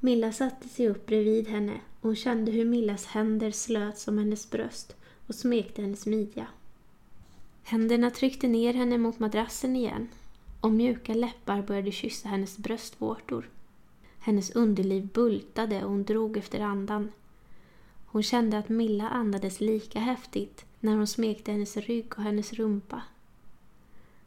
[0.00, 4.50] Milla satte sig upp bredvid henne och hon kände hur Millas händer slöts om hennes
[4.50, 4.96] bröst
[5.26, 6.46] och smekte hennes midja.
[7.62, 10.08] Händerna tryckte ner henne mot madrassen igen
[10.60, 13.48] och mjuka läppar började kyssa hennes bröstvårtor.
[14.28, 17.12] Hennes underliv bultade och hon drog efter andan.
[18.06, 23.02] Hon kände att Milla andades lika häftigt när hon smekte hennes rygg och hennes rumpa.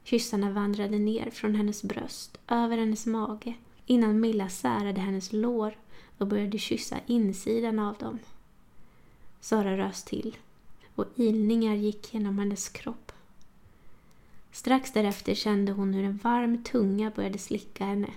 [0.03, 3.53] Kyssarna vandrade ner från hennes bröst, över hennes mage,
[3.85, 5.77] innan Milla särade hennes lår
[6.17, 8.19] och började kyssa insidan av dem.
[9.39, 10.37] Sara rös till
[10.95, 13.11] och ilningar gick genom hennes kropp.
[14.51, 18.09] Strax därefter kände hon hur en varm tunga började slicka henne.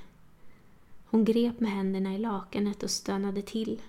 [1.15, 3.83] Hon grep med händerna i lakanet och stönade till.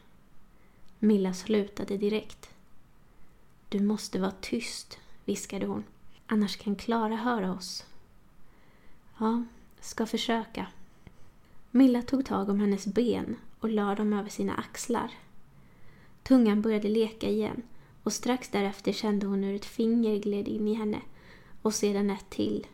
[0.99, 2.49] Milla slutade direkt.
[3.69, 5.84] Du måste vara tyst, viskade hon.
[6.28, 7.86] Annars kan Klara höra oss.
[9.17, 9.43] Ja,
[9.80, 10.67] ska försöka.
[11.71, 15.11] Milla tog tag om hennes ben och lade dem över sina axlar.
[16.23, 17.61] Tungan började leka igen
[18.03, 21.01] och strax därefter kände hon hur ett finger gled in i henne
[21.61, 22.67] och sedan ett till.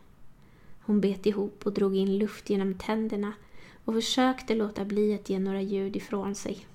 [0.80, 3.32] Hon bet ihop och drog in luft genom tänderna
[3.84, 6.66] och försökte låta bli att ge några ljud ifrån sig.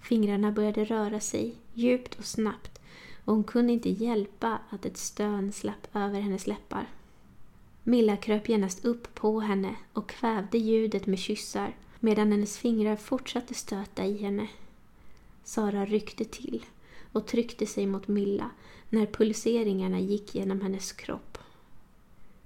[0.00, 2.80] Fingrarna började röra sig djupt och snabbt
[3.24, 6.86] och hon kunde inte hjälpa att ett stön slapp över hennes läppar.
[7.82, 13.54] Milla kröp genast upp på henne och kvävde ljudet med kyssar medan hennes fingrar fortsatte
[13.54, 14.48] stöta i henne.
[15.44, 16.64] Sara ryckte till
[17.12, 18.50] och tryckte sig mot Milla
[18.90, 21.38] när pulseringarna gick genom hennes kropp.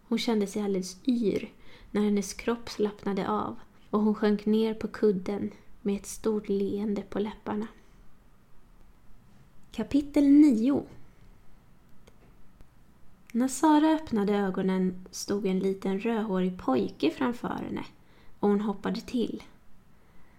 [0.08, 1.52] Hon kände sig alldeles yr
[1.92, 3.56] när hennes kropp slappnade av
[3.90, 5.50] och hon sjönk ner på kudden
[5.82, 7.66] med ett stort leende på läpparna.
[9.72, 10.84] Kapitel 9
[13.32, 17.84] När Sara öppnade ögonen stod en liten rödhårig pojke framför henne
[18.40, 19.42] och hon hoppade till.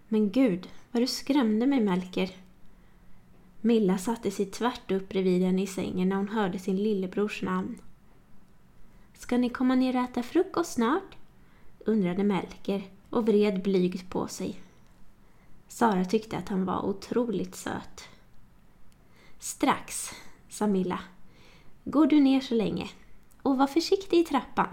[0.08, 2.32] Men gud, vad du skrämde mig Melker,
[3.62, 7.78] Milla satte sig tvärt upp bredvid henne i sängen när hon hörde sin lillebrors namn.
[9.14, 11.16] Ska ni komma ner och äta frukost snart?
[11.86, 14.59] Undrade Melker och vred blygt på sig.
[15.67, 18.03] Sara tyckte att han var otroligt söt.
[19.39, 20.11] Strax,
[20.49, 20.99] sa Milla.
[21.84, 22.89] Går du ner så länge?
[23.43, 24.67] och var försiktig i trappan.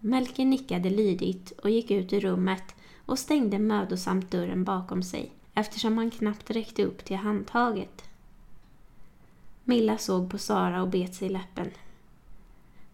[0.00, 2.74] Melker nickade lydigt och gick ut ur rummet
[3.06, 8.04] och stängde mödosamt dörren bakom sig eftersom han knappt räckte upp till handtaget.
[9.64, 11.70] Milla såg på Sara och bet sig i läppen.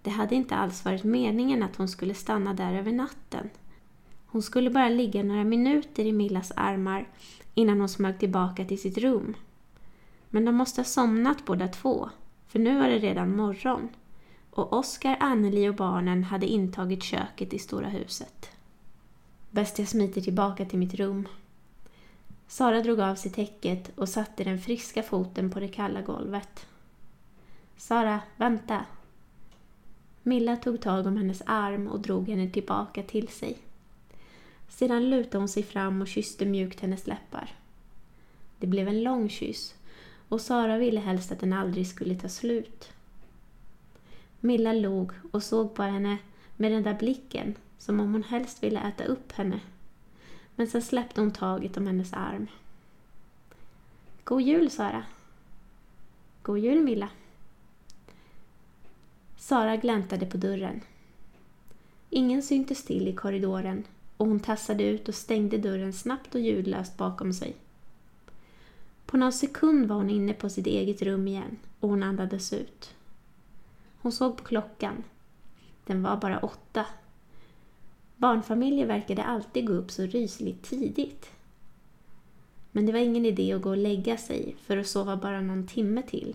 [0.03, 3.51] Det hade inte alls varit meningen att hon skulle stanna där över natten.
[4.26, 7.09] Hon skulle bara ligga några minuter i Millas armar
[7.55, 9.34] innan hon smög tillbaka till sitt rum.
[10.30, 12.11] Men de måste ha somnat båda två,
[12.48, 13.88] för nu var det redan morgon
[14.51, 18.51] och Oskar, Anneli och barnen hade intagit köket i stora huset.
[19.51, 21.28] Bäst jag smiter tillbaka till mitt rum.
[22.48, 26.66] Sara drog av sig täcket och satte den friska foten på det kalla golvet.
[27.76, 28.84] Sara, vänta!
[30.22, 33.58] Milla tog tag om hennes arm och drog henne tillbaka till sig.
[34.68, 37.54] Sedan lutade hon sig fram och kysste mjukt hennes läppar.
[38.58, 39.74] Det blev en lång kyss
[40.28, 42.92] och Sara ville helst att den aldrig skulle ta slut.
[44.40, 46.18] Milla log och såg på henne
[46.56, 49.60] med den där blicken som om hon helst ville äta upp henne.
[50.56, 52.46] Men sen släppte hon taget om hennes arm.
[54.24, 55.04] God jul, Sara.
[56.42, 57.08] God jul, Milla.
[59.41, 60.80] Sara gläntade på dörren.
[62.11, 63.84] Ingen syntes till i korridoren
[64.16, 67.57] och hon tassade ut och stängde dörren snabbt och ljudlöst bakom sig.
[69.07, 72.95] På någon sekund var hon inne på sitt eget rum igen och hon andades ut.
[74.01, 75.05] Hon såg på klockan.
[75.86, 76.86] Den var bara åtta.
[78.16, 81.30] Barnfamiljer verkade alltid gå upp så rysligt tidigt.
[82.72, 85.66] Men det var ingen idé att gå och lägga sig för att sova bara någon
[85.66, 86.34] timme till.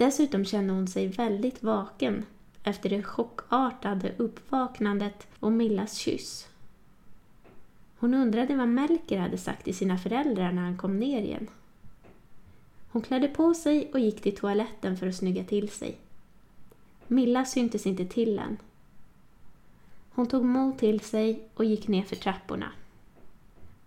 [0.00, 2.26] Dessutom kände hon sig väldigt vaken
[2.62, 6.48] efter det chockartade uppvaknandet och Millas kyss.
[7.98, 11.48] Hon undrade vad Melker hade sagt till sina föräldrar när han kom ner igen.
[12.90, 15.98] Hon klädde på sig och gick till toaletten för att snygga till sig.
[17.06, 18.56] Milla syntes inte till än.
[20.10, 22.72] Hon tog mod till sig och gick ner för trapporna.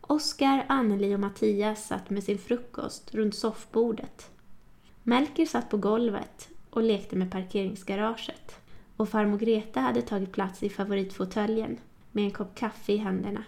[0.02, 4.33] Oskar, Anneli och Mattias satt med sin frukost runt soffbordet.
[5.04, 8.56] Melker satt på golvet och lekte med parkeringsgaraget
[8.98, 11.78] och farmor Greta hade tagit plats i favoritfåtöljen
[12.12, 13.44] med en kopp kaffe i händerna.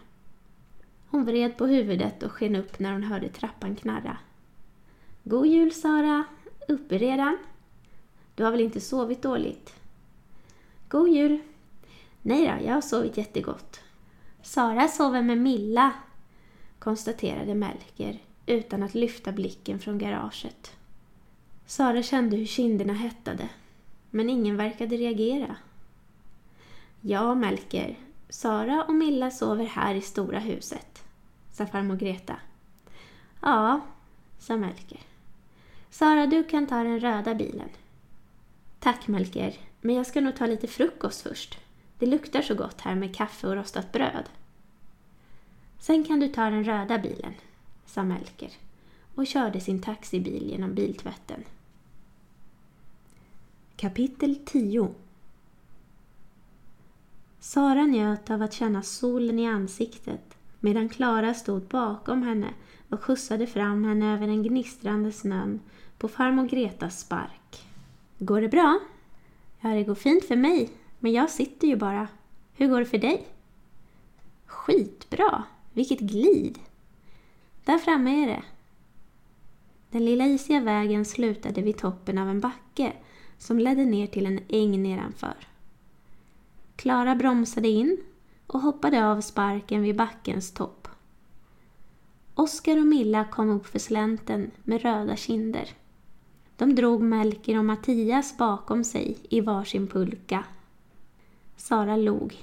[1.08, 4.18] Hon vred på huvudet och sken upp när hon hörde trappan knarra.
[5.24, 6.24] God jul Sara!
[6.68, 7.38] Uppe redan?
[8.36, 9.74] Du har väl inte sovit dåligt?
[10.88, 11.40] God jul!
[12.22, 13.80] Nej då, jag har sovit jättegott.
[14.42, 15.94] Sara sover med Milla,
[16.80, 20.72] konstaterade Melker utan att lyfta blicken från garaget.
[21.66, 23.50] Sara kände hur kinderna hettade,
[24.10, 25.56] men ingen verkade reagera.
[27.02, 28.00] Ja, Melker,
[28.30, 31.04] Sara och Milla sover här i stora huset,
[31.52, 32.36] sa farmor Greta.
[33.42, 33.82] Ja,
[34.40, 35.00] sa Melker.
[35.90, 37.70] Sara, du kan ta den röda bilen.
[38.80, 41.60] Tack Melker, men jag ska nog ta lite frukost först.
[42.00, 44.30] Det luktar så gott här med kaffe och rostat bröd.
[45.80, 47.34] Sen kan du ta den röda bilen,
[47.86, 48.50] sa Melker
[49.16, 51.44] och körde sin taxibil genom biltvätten.
[53.78, 54.94] Kapitel 10
[57.40, 62.54] Sara njöt av att känna solen i ansiktet medan Klara stod bakom henne
[62.90, 65.60] och skjutsade fram henne över den gnistrande snön
[65.98, 67.66] på farmor Gretas spark.
[68.18, 68.80] Går det bra?
[69.60, 70.70] Ja, det går fint för mig,
[71.00, 72.08] men jag sitter ju bara.
[72.54, 73.28] Hur går det för dig?
[74.46, 75.44] Skitbra!
[75.74, 76.60] Vilket glid!
[77.66, 78.44] Där framme är det.
[79.90, 82.94] Den lilla isiga vägen slutade vid toppen av en backe
[83.38, 85.36] som ledde ner till en äng nedanför.
[86.76, 87.98] Klara bromsade in
[88.48, 90.88] och hoppade av sparken vid backens topp.
[92.36, 95.70] Oskar och Milla kom upp för slänten med röda kinder.
[96.58, 100.44] De drog Melker och Mattias bakom sig i varsin pulka.
[101.58, 102.36] Sara log.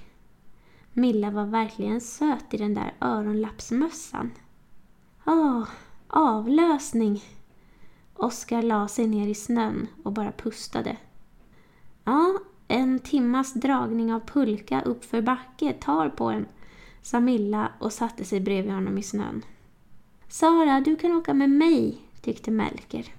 [0.92, 4.30] Milla var verkligen söt i den där öronlappsmössan.
[5.26, 5.62] Åh,
[6.06, 7.22] avlösning!
[8.22, 10.96] Oskar la sig ner i snön och bara pustade.
[12.04, 16.46] Ja, en timmas dragning av pulka uppför backe tar på en,
[17.02, 19.44] sa Milla och satte sig bredvid honom i snön.
[20.28, 23.14] Sara, du kan åka med mig, tyckte Melker.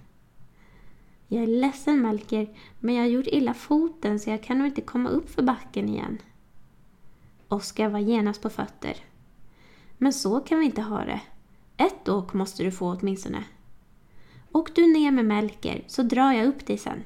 [1.28, 4.82] Jag är ledsen Melker, men jag har gjort illa foten så jag kan nog inte
[4.82, 6.18] komma upp för backen igen.
[7.48, 8.98] Oskar var genast på fötter.
[9.98, 11.22] Men så kan vi inte ha det.
[11.78, 13.44] Ett åk måste du få åtminstone.
[14.54, 17.04] Åk du ner med Melker så drar jag upp dig sen.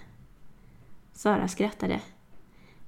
[1.13, 2.01] Sara skrattade.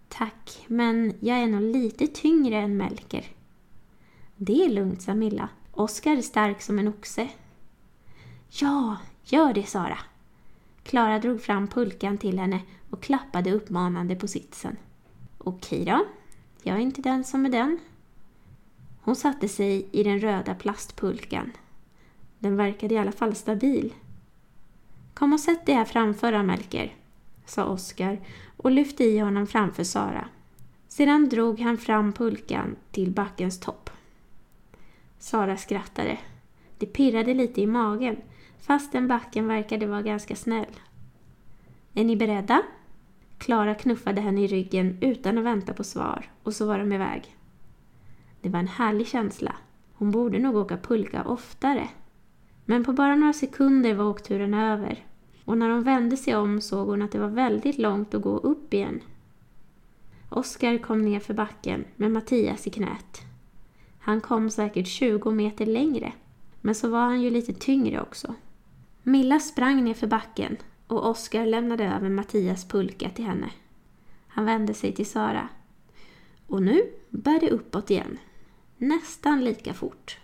[0.07, 3.25] Tack, men jag är nog lite tyngre än Melker.
[4.35, 5.49] Det är lugnt, sa Milla.
[5.71, 7.29] Oskar är stark som en oxe.
[8.49, 9.97] Ja, gör det Sara.
[10.83, 14.77] Klara drog fram pulkan till henne och klappade uppmanande på sitsen.
[15.37, 16.05] Okej då,
[16.63, 17.79] jag är inte den som är den.
[19.01, 21.51] Hon satte sig i den röda plastpulkan.
[22.39, 23.93] Den verkade i alla fall stabil.
[25.13, 26.95] Kom och sätt dig här framför Amelker,
[27.45, 28.19] sa Oskar
[28.57, 30.29] och lyfte i honom framför Sara.
[30.87, 33.89] Sedan drog han fram pulkan till backens topp.
[35.19, 36.17] Sara skrattade.
[36.77, 38.17] Det pirrade lite i magen,
[38.59, 40.79] fastän backen verkade vara ganska snäll.
[41.93, 42.61] Är ni beredda?
[43.37, 47.35] Klara knuffade henne i ryggen utan att vänta på svar och så var de iväg.
[48.41, 49.55] Det var en härlig känsla.
[49.93, 51.87] Hon borde nog åka pulka oftare.
[52.69, 55.05] Men på bara några sekunder var åkturen över
[55.45, 58.37] och när hon vände sig om såg hon att det var väldigt långt att gå
[58.37, 59.01] upp igen.
[60.29, 63.21] Oskar kom ner för backen med Mattias i knät.
[63.99, 66.13] Han kom säkert 20 meter längre,
[66.61, 68.33] men så var han ju lite tyngre också.
[69.03, 70.57] Milla sprang ner för backen
[70.87, 73.49] och Oskar lämnade över Mattias pulka till henne.
[74.27, 75.49] Han vände sig till Sara.
[76.47, 78.17] Och nu bär det uppåt igen.
[78.77, 80.17] Nästan lika fort.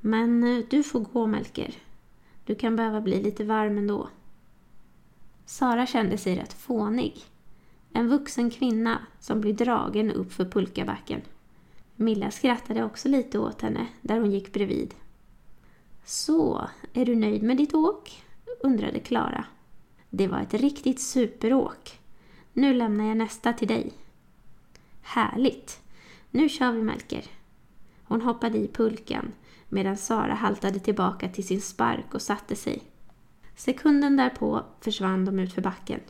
[0.00, 1.74] Men eh, du får gå, Melker.
[2.48, 4.08] Du kan behöva bli lite varm ändå.
[5.44, 7.24] Sara kände sig rätt fånig.
[7.92, 11.20] En vuxen kvinna som blir dragen upp för pulkabacken.
[11.96, 14.94] Milla skrattade också lite åt henne där hon gick bredvid.
[16.04, 18.22] Så, är du nöjd med ditt åk?
[18.60, 19.44] undrade Klara.
[20.10, 22.00] Det var ett riktigt superåk.
[22.52, 23.92] Nu lämnar jag nästa till dig.
[25.02, 25.80] Härligt!
[26.30, 27.24] Nu kör vi Melker.
[28.04, 29.32] Hon hoppade i pulkan
[29.68, 32.82] medan Sara haltade tillbaka till sin spark och satte sig.
[33.56, 36.00] Sekunden därpå försvann de ut för backen.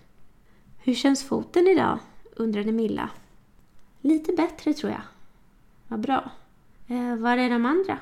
[0.78, 1.98] Hur känns foten idag?
[2.36, 3.10] undrade Milla.
[4.00, 5.02] Lite bättre tror jag.
[5.88, 6.30] Vad bra.
[6.86, 7.98] Eh, var är de andra?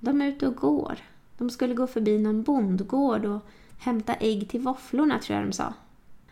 [0.00, 0.98] De är ute och går.
[1.38, 3.40] De skulle gå förbi någon bondgård och
[3.78, 5.74] hämta ägg till våfflorna tror jag de sa.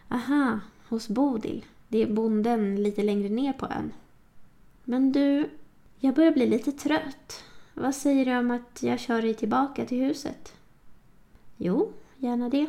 [0.09, 1.65] Aha, hos Bodil.
[1.89, 3.93] Det är bonden lite längre ner på ön.
[4.85, 5.51] Men du,
[5.99, 7.45] jag börjar bli lite trött.
[7.81, 10.55] Vad säger du om att jag kör dig tillbaka till huset?
[11.57, 12.67] Jo, gärna det.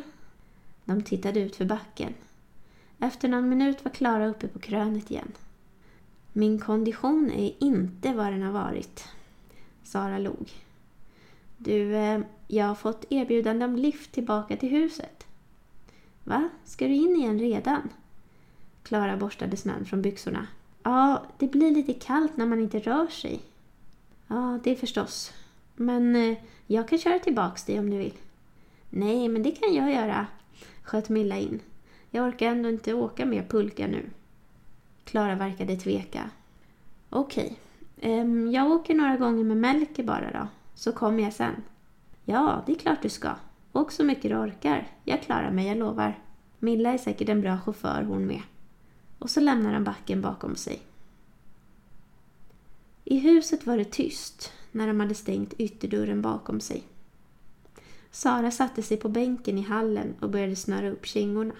[0.84, 2.14] De tittade ut för backen.
[2.98, 5.32] Efter någon minut var Klara uppe på krönet igen.
[6.32, 9.08] Min kondition är inte vad den har varit.
[9.84, 10.50] Sara log.
[11.56, 15.26] Du, eh, jag har fått erbjudande om lift tillbaka till huset.
[16.24, 16.48] Va?
[16.64, 17.88] Ska du in igen redan?
[18.82, 20.46] Klara borstade snön från byxorna.
[20.82, 23.40] Ja, det blir lite kallt när man inte rör sig.
[24.32, 25.32] Ja, det förstås.
[25.76, 28.14] Men eh, jag kan köra tillbaks dig om du vill.
[28.90, 30.26] Nej, men det kan jag göra,
[30.82, 31.60] sköt Milla in.
[32.10, 34.10] Jag orkar ändå inte åka mer pulka nu.
[35.04, 36.30] Klara verkade tveka.
[37.10, 37.58] Okej,
[38.02, 41.62] um, jag åker några gånger med Melker bara då, så kommer jag sen.
[42.24, 43.30] Ja, det är klart du ska.
[43.72, 44.88] Åk så mycket du orkar.
[45.04, 46.18] Jag klarar mig, jag lovar.
[46.58, 48.42] Milla är säkert en bra chaufför hon med.
[49.18, 50.82] Och så lämnar han backen bakom sig.
[53.04, 56.82] I huset var det tyst när de hade stängt ytterdörren bakom sig.
[58.10, 61.54] Sara satte sig på bänken i hallen och började snöra upp kängorna.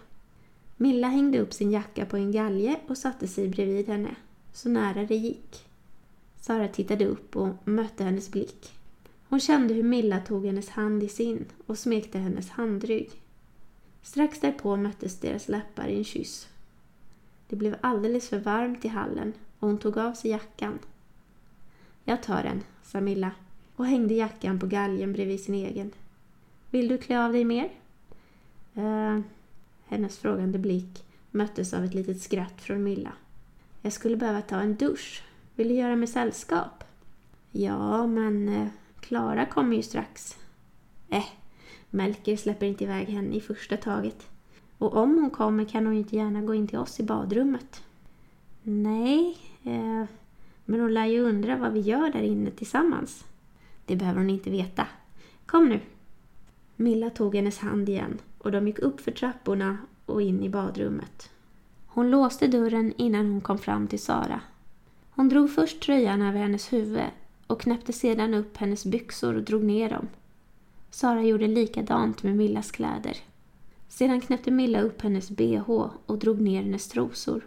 [0.76, 4.16] Milla hängde upp sin jacka på en galge och satte sig bredvid henne,
[4.53, 5.64] så nära det gick.
[6.40, 8.72] Sara tittade upp och mötte hennes blick.
[9.28, 13.11] Hon kände hur Milla tog hennes hand i sin och smekte hennes handrygg.
[14.03, 16.49] Strax därpå möttes deras läppar i en kyss.
[17.49, 20.78] Det blev alldeles för varmt i hallen och hon tog av sig jackan.
[22.05, 23.30] Jag tar den, sa Milla
[23.76, 25.90] och hängde jackan på galgen bredvid sin egen.
[26.70, 27.70] Vill du klä av dig mer?
[28.76, 29.20] Uh,
[29.86, 33.12] hennes frågande blick möttes av ett litet skratt från Milla.
[33.82, 35.22] Jag skulle behöva ta en dusch.
[35.55, 36.84] Vill du göra mig sällskap?
[37.50, 38.68] Ja, men eh,
[39.00, 40.38] Klara kommer ju strax.
[41.09, 41.24] Eh,
[41.90, 44.26] Melker släpper inte iväg henne i första taget.
[44.78, 47.82] Och om hon kommer kan hon ju inte gärna gå in till oss i badrummet.
[48.62, 50.05] Nej, eh,
[50.64, 53.24] men hon lär ju undra vad vi gör där inne tillsammans.
[53.86, 54.86] Det behöver hon inte veta.
[55.46, 55.80] Kom nu.
[56.76, 61.30] Milla tog hennes hand igen och de gick upp för trapporna och in i badrummet.
[61.86, 64.40] Hon låste dörren innan hon kom fram till Sara.
[65.10, 67.02] Hon drog först tröjan över hennes huvud
[67.46, 70.08] och knäppte sedan upp hennes byxor och drog ner dem.
[70.90, 73.16] Sara gjorde likadant med Millas kläder.
[73.88, 75.70] Sedan knäppte Milla upp hennes bh
[76.06, 77.46] och drog ner hennes trosor.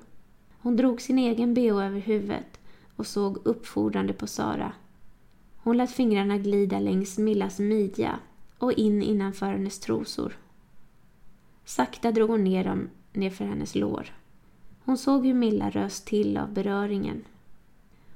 [0.61, 2.59] Hon drog sin egen bh över huvudet
[2.96, 4.74] och såg uppfordrande på Sara.
[5.58, 8.20] Hon lät fingrarna glida längs Millas midja
[8.58, 10.38] och in innanför hennes trosor.
[11.66, 14.14] Sakta drog hon ner dem nerför hennes lår.
[14.84, 17.24] Hon såg hur Milla rös till av beröringen.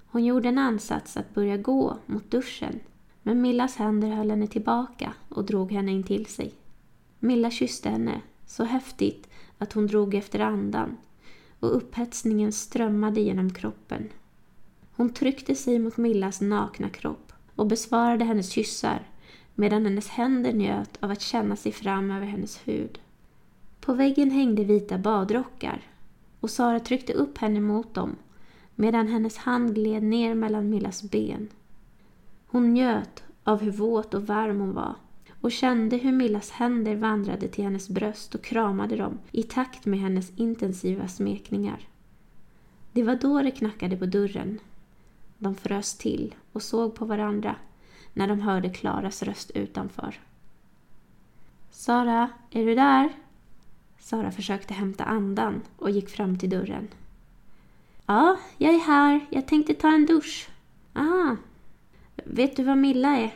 [0.06, 2.80] Hon gjorde en ansats att börja gå mot duschen
[3.24, 6.54] men Millas händer höll henne tillbaka och drog henne in till sig.
[7.20, 10.98] Milla kysste henne så häftigt att hon drog efter andan
[11.60, 14.10] och upphetsningen strömmade genom kroppen.
[15.00, 19.08] Hon tryckte sig mot Millas nakna kropp och besvarade hennes kyssar
[19.56, 23.00] medan hennes händer njöt av att känna sig fram över hennes hud.
[23.80, 25.82] På väggen hängde vita badrockar
[26.40, 28.16] och Sara tryckte upp henne mot dem
[28.76, 31.48] medan hennes hand gled ner mellan Millas ben.
[32.48, 34.96] Hon njöt av hur våt och varm hon var
[35.42, 40.00] och kände hur Millas händer vandrade till hennes bröst och kramade dem i takt med
[40.00, 41.88] hennes intensiva smekningar.
[42.92, 44.60] Det var då det knackade på dörren.
[45.40, 47.56] De frös till och såg på varandra
[48.14, 50.20] när de hörde Klaras röst utanför.
[51.72, 53.10] Sara, är du där?
[54.00, 56.88] Sara försökte hämta andan och gick fram till dörren.
[58.06, 59.26] Ja, jag är här.
[59.30, 60.50] Jag tänkte ta en dusch.
[60.94, 61.36] Ah,
[62.16, 63.34] vet du vad Milla är?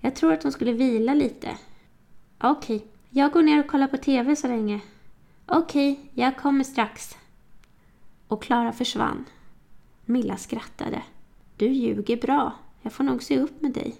[0.00, 1.58] Jag tror att hon skulle vila lite.
[2.38, 2.88] Okej, okay.
[3.10, 4.80] jag går ner och kollar på TV så länge.
[5.46, 7.16] Okej, okay, jag kommer strax.
[8.28, 9.24] Och Klara försvann.
[10.04, 11.02] Milla skrattade.
[11.56, 12.52] Du ljuger bra.
[12.82, 13.96] Jag får nog se upp med dig.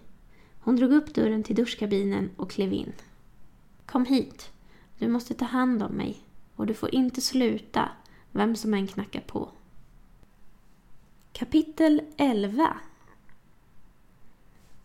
[0.60, 2.92] Hon drog upp dörren till duschkabinen och klev in.
[3.86, 4.52] Kom hit.
[4.98, 6.20] Du måste ta hand om mig.
[6.56, 7.88] Och du får inte sluta,
[8.32, 9.48] vem som än knackar på.
[11.32, 12.76] Kapitel 11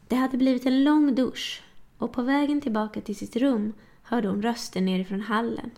[0.08, 1.64] Det hade blivit en lång dusch
[1.98, 5.72] och på vägen tillbaka till sitt rum hörde hon röster nerifrån hallen.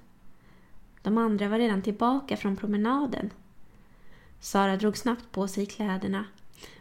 [1.02, 3.30] De andra var redan tillbaka från promenaden.
[4.40, 6.26] Sara drog snabbt på sig kläderna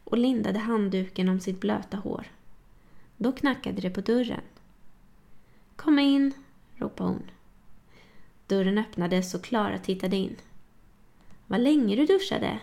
[0.05, 2.27] och lindade handduken om sitt blöta hår.
[3.17, 4.41] Då knackade det på dörren.
[5.77, 6.33] Kom in,
[6.77, 7.31] ropade hon.
[8.47, 10.37] Dörren öppnades och Klara tittade in.
[11.47, 12.59] Vad länge du duschade.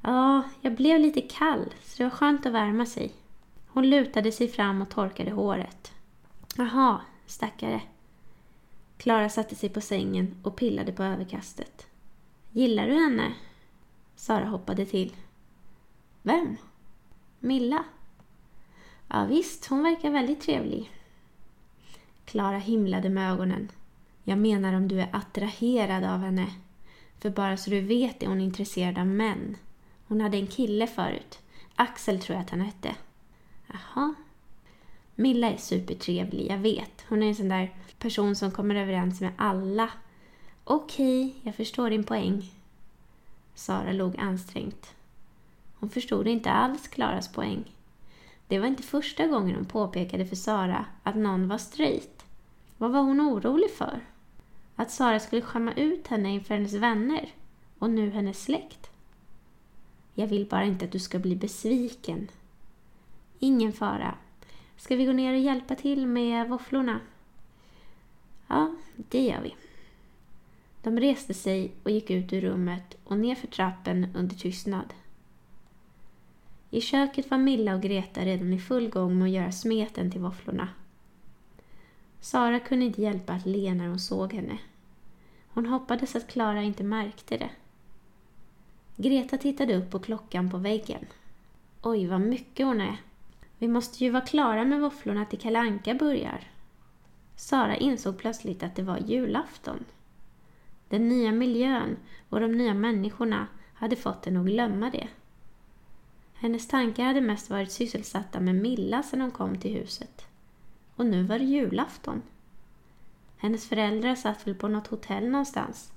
[0.00, 3.12] Ja, jag blev lite kall, så det var skönt att värma sig.
[3.68, 5.92] Hon lutade sig fram och torkade håret.
[6.56, 7.80] Jaha, stackare.
[8.96, 11.86] Klara satte sig på sängen och pillade på överkastet.
[12.50, 13.34] Gillar du henne?
[14.16, 15.12] Sara hoppade till.
[16.26, 16.56] Vem?
[17.38, 17.84] Milla.
[19.08, 20.90] Ja, visst, hon verkar väldigt trevlig.
[22.24, 23.68] Klara himlade med ögonen.
[24.22, 26.46] Jag menar om du är attraherad av henne.
[27.18, 29.56] För bara så du vet är hon intresserad av män.
[30.06, 31.38] Hon hade en kille förut.
[31.74, 32.94] Axel tror jag att han hette.
[33.66, 34.14] Jaha.
[35.14, 37.04] Milla är supertrevlig, jag vet.
[37.08, 39.90] Hon är en sån där person som kommer överens med alla.
[40.64, 42.52] Okej, jag förstår din poäng.
[43.54, 44.94] Sara log ansträngt.
[45.84, 47.72] Hon förstod inte alls Klaras poäng.
[48.48, 52.24] Det var inte första gången hon påpekade för Sara att någon var straight.
[52.78, 54.00] Vad var hon orolig för?
[54.76, 57.32] Att Sara skulle skämma ut henne inför hennes vänner
[57.78, 58.90] och nu hennes släkt.
[60.14, 62.28] Jag vill bara inte att du ska bli besviken.
[63.38, 64.14] Ingen fara.
[64.76, 67.00] Ska vi gå ner och hjälpa till med våfflorna?
[68.46, 69.54] Ja, det gör vi.
[70.82, 74.94] De reste sig och gick ut ur rummet och ner för trappen under tystnad.
[76.74, 80.20] I köket var Milla och Greta redan i full gång med att göra smeten till
[80.20, 80.68] våfflorna.
[82.20, 84.58] Sara kunde inte hjälpa att le när hon såg henne.
[85.48, 87.50] Hon hoppades att Klara inte märkte det.
[88.96, 91.06] Greta tittade upp på klockan på väggen.
[91.82, 92.96] Oj, vad mycket hon är.
[93.58, 96.40] Vi måste ju vara klara med våfflorna till Kalanka börjar.
[97.36, 99.84] Sara insåg plötsligt att det var julafton.
[100.88, 101.96] Den nya miljön
[102.28, 105.08] och de nya människorna hade fått henne att glömma det.
[106.44, 110.26] Hennes tankar hade mest varit sysselsatta med Milla sedan hon kom till huset.
[110.96, 112.22] Och nu var det julafton.
[113.36, 115.92] Hennes föräldrar satt väl på något hotell någonstans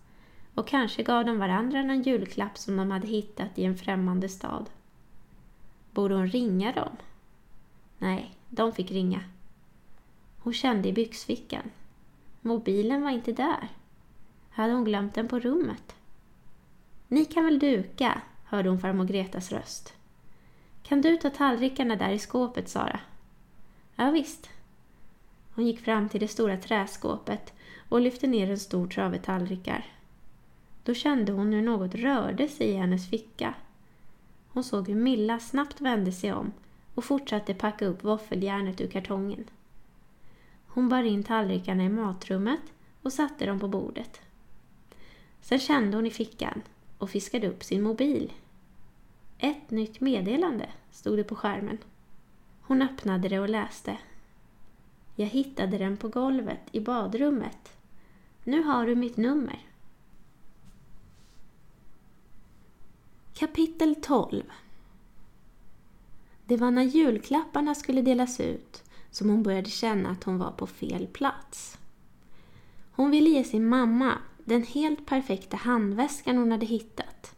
[0.55, 4.69] och kanske gav de varandra någon julklapp som de hade hittat i en främmande stad.
[5.91, 6.97] Borde hon ringa dem?
[7.97, 9.23] Nej, de fick ringa.
[10.37, 11.71] Hon kände i byxfickan.
[12.41, 13.69] Mobilen var inte där.
[14.49, 15.95] Hade hon glömt den på rummet?
[17.07, 19.96] Ni kan väl duka, hörde hon farmor Gretas röst.
[20.87, 22.99] Kan du ta tallrikarna där i skåpet, Sara?
[23.95, 24.49] Ja, visst.
[25.55, 27.53] Hon gick fram till det stora träskåpet
[27.89, 29.85] och lyfte ner en stor trave tallrikar.
[30.83, 33.53] Då kände hon hur något rörde sig i hennes ficka.
[34.47, 36.51] Hon såg hur Milla snabbt vände sig om
[36.95, 39.45] och fortsatte packa upp våffeljärnet ur kartongen.
[40.67, 42.61] Hon bar in tallrikarna i matrummet
[43.01, 44.21] och satte dem på bordet.
[45.41, 46.61] Sen kände hon i fickan
[46.97, 48.31] och fiskade upp sin mobil.
[49.39, 51.77] Ett nytt meddelande, stod det på skärmen.
[52.61, 53.97] Hon öppnade det och läste.
[55.15, 57.77] Jag hittade den på golvet i badrummet.
[58.43, 59.59] Nu har du mitt nummer.
[63.33, 64.43] Kapitel 12
[66.45, 70.67] Det var när julklapparna skulle delas ut som hon började känna att hon var på
[70.67, 71.77] fel plats.
[72.91, 74.13] Hon ville ge sin mamma
[74.45, 77.36] den helt perfekta handväskan hon hade hittat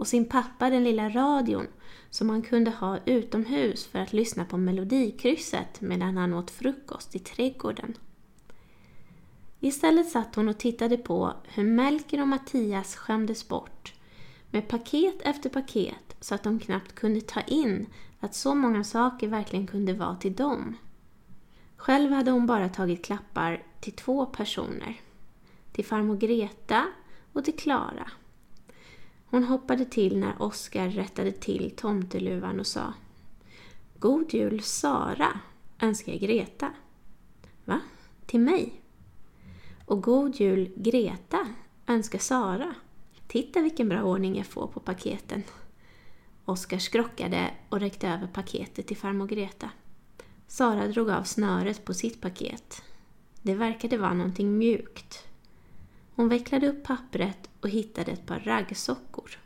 [0.00, 1.66] och sin pappa den lilla radion
[2.10, 7.18] som han kunde ha utomhus för att lyssna på Melodikrysset medan han åt frukost i
[7.18, 7.94] trädgården.
[9.60, 13.94] Istället satt hon och tittade på hur Melker och Mattias skämdes bort
[14.50, 17.86] med paket efter paket så att de knappt kunde ta in
[18.20, 20.76] att så många saker verkligen kunde vara till dem.
[21.76, 25.00] Själv hade hon bara tagit klappar till två personer.
[25.72, 26.86] Till farmor Greta
[27.32, 28.10] och till Klara.
[29.30, 32.94] Hon hoppade till när Oskar rättade till tomteluvan och sa
[33.98, 35.40] God jul Sara,
[35.80, 36.72] önskar Greta.
[37.64, 37.80] Va?
[38.26, 38.82] Till mig?
[39.86, 41.48] Och God jul Greta,
[41.86, 42.74] önskar Sara.
[43.26, 45.42] Titta vilken bra ordning jag får på paketen.
[46.44, 49.70] Oskar skrockade och räckte över paketet till farmor Greta.
[50.46, 52.82] Sara drog av snöret på sitt paket.
[53.42, 55.29] Det verkade vara någonting mjukt.
[56.20, 59.38] Hon vecklade upp pappret och hittade ett par raggsockor.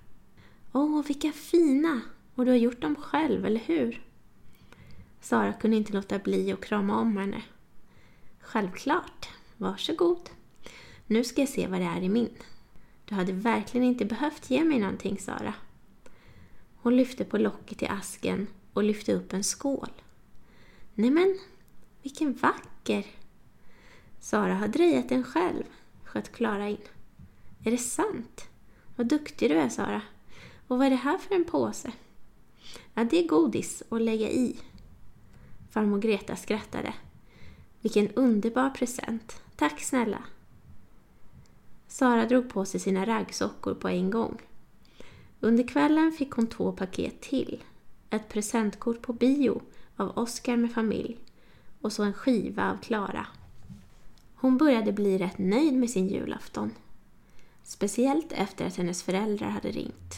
[0.73, 2.01] Åh, vilka fina!
[2.35, 4.03] Och du har gjort dem själv, eller hur?
[5.21, 7.43] Sara kunde inte låta bli att krama om henne.
[8.41, 9.29] Självklart.
[9.57, 10.31] Varsågod.
[11.07, 12.37] Nu ska jag se vad det är i min.
[13.05, 15.55] Du hade verkligen inte behövt ge mig någonting, Sara.
[16.77, 19.93] Hon lyfte på locket i asken och lyfte upp en skål.
[20.95, 21.39] Nämen,
[22.03, 23.07] vilken vacker!
[24.21, 25.65] Sara har drejat den själv,
[26.15, 26.79] sköt Klara in.
[27.65, 28.49] Är det sant?
[28.97, 30.03] Vad duktig du är, Sara.
[30.69, 31.93] Och vad är det här för en påse?
[32.95, 34.57] Ja, det är godis att lägga i.
[35.71, 36.95] Farmor Greta skrattade.
[37.81, 39.43] Vilken underbar present.
[39.57, 40.25] Tack snälla.
[41.89, 44.41] Sara drog på sig sina raggsockor på en gång.
[45.41, 47.65] Under kvällen fick hon två paket till.
[48.11, 49.63] Ett presentkort på bio
[49.97, 51.19] av Oskar med familj
[51.81, 53.27] och så en skiva av Klara.
[54.45, 56.71] Hon började bli rätt nöjd med sin julafton.
[57.63, 60.15] Speciellt efter att hennes föräldrar hade ringt.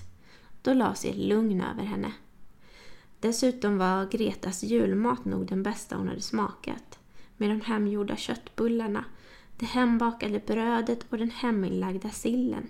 [0.63, 2.13] Då la sig ett lugn över henne.
[3.21, 6.99] Dessutom var Gretas julmat nog den bästa hon hade smakat.
[7.37, 9.05] Med de hemgjorda köttbullarna,
[9.57, 12.67] det hembakade brödet och den heminlagda sillen.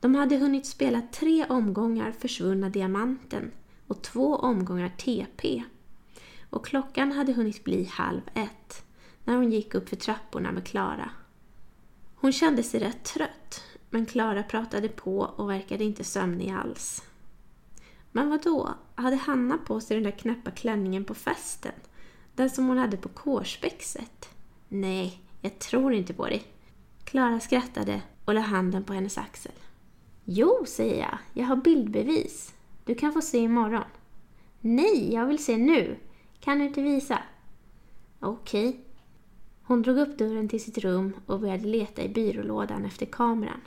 [0.00, 3.52] De hade hunnit spela tre omgångar Försvunna Diamanten
[3.86, 5.62] och två omgångar TP.
[6.50, 8.85] Och klockan hade hunnit bli halv ett
[9.26, 11.10] när hon gick upp för trapporna med Klara.
[12.14, 17.02] Hon kände sig rätt trött, men Klara pratade på och verkade inte sömnig alls.
[18.12, 18.74] Men vad då?
[18.94, 21.72] hade Hanna på sig den där knäppa klänningen på festen?
[22.34, 24.28] Den som hon hade på kårspexet?
[24.68, 26.42] Nej, jag tror inte på det.
[27.04, 29.52] Klara skrattade och la handen på hennes axel.
[30.24, 31.18] Jo, säger jag.
[31.32, 32.54] Jag har bildbevis.
[32.84, 33.84] Du kan få se imorgon.
[34.60, 35.96] Nej, jag vill se nu.
[36.40, 37.18] Kan du inte visa?
[38.20, 38.85] Okej.
[39.66, 43.60] Hon drog upp dörren till sitt rum och började leta i byrålådan efter kameran.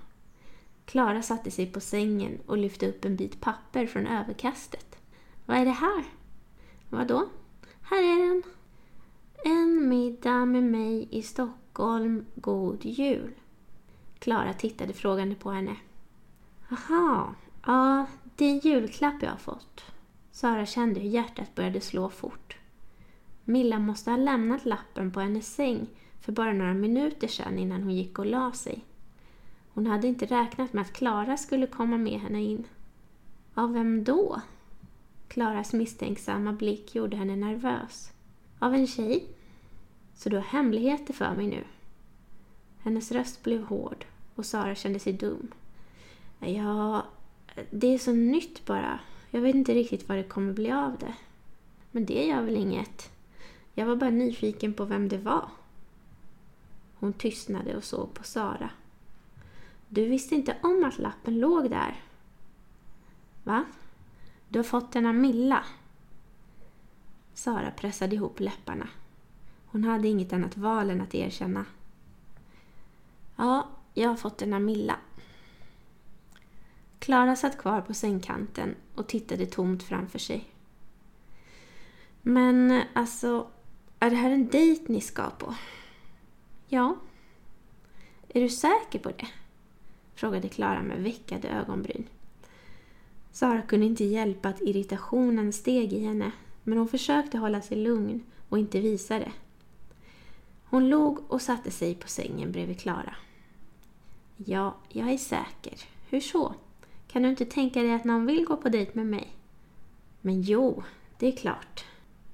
[0.85, 4.97] Klara satte sig på sängen och lyfte upp en bit papper från överkastet.
[5.45, 6.03] Vad är det här?
[6.89, 7.29] Vadå?
[7.81, 8.43] Här är den.
[9.45, 13.31] En middag med mig i Stockholm, god jul.
[14.19, 15.75] Klara tittade frågande på henne.
[16.71, 17.35] Aha,
[17.65, 19.83] ja, det är en julklapp jag har fått.
[20.31, 22.58] Sara kände hur hjärtat började slå fort.
[23.49, 25.87] Milla måste ha lämnat lappen på hennes säng
[26.21, 28.85] för bara några minuter sedan innan hon gick och la sig.
[29.73, 32.63] Hon hade inte räknat med att Klara skulle komma med henne in.
[33.53, 34.41] Av vem då?
[35.27, 38.11] Klaras misstänksamma blick gjorde henne nervös.
[38.59, 39.27] Av en tjej?
[40.15, 41.63] Så du har hemligheter för mig nu?
[42.79, 45.51] Hennes röst blev hård och Sara kände sig dum.
[46.39, 47.05] Ja,
[47.71, 48.99] det är så nytt bara.
[49.29, 51.13] Jag vet inte riktigt vad det kommer bli av det.
[51.91, 53.11] Men det gör väl inget.
[53.79, 55.49] Jag var bara nyfiken på vem det var.
[56.95, 58.69] Hon tystnade och såg på Sara.
[59.89, 62.03] Du visste inte om att lappen låg där?
[63.43, 63.65] Va?
[64.49, 65.63] Du har fått den av Milla?
[67.33, 68.87] Sara pressade ihop läpparna.
[69.65, 71.65] Hon hade inget annat val än att erkänna.
[73.35, 74.95] Ja, jag har fått den av Milla.
[76.99, 80.49] Klara satt kvar på sängkanten och tittade tomt framför sig.
[82.21, 83.47] Men alltså,
[83.99, 85.55] är det här en dejt ni ska på?
[86.67, 86.95] Ja.
[88.29, 89.27] Är du säker på det?
[90.15, 92.07] Frågade Klara med veckade ögonbryn.
[93.31, 96.31] Sara kunde inte hjälpa att irritationen steg i henne,
[96.63, 99.31] men hon försökte hålla sig lugn och inte visa det.
[100.63, 103.15] Hon log och satte sig på sängen bredvid Klara.
[104.37, 105.73] Ja, jag är säker.
[106.09, 106.53] Hur så?
[107.07, 109.27] Kan du inte tänka dig att någon vill gå på dejt med mig?
[110.21, 110.83] Men jo,
[111.17, 111.85] det är klart.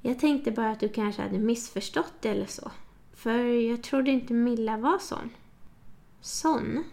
[0.08, 2.72] Jag tänkte bara att du kanske hade missförstått det eller så.
[3.14, 5.30] För jag trodde inte Milla var sån.
[6.22, 6.84] Sån?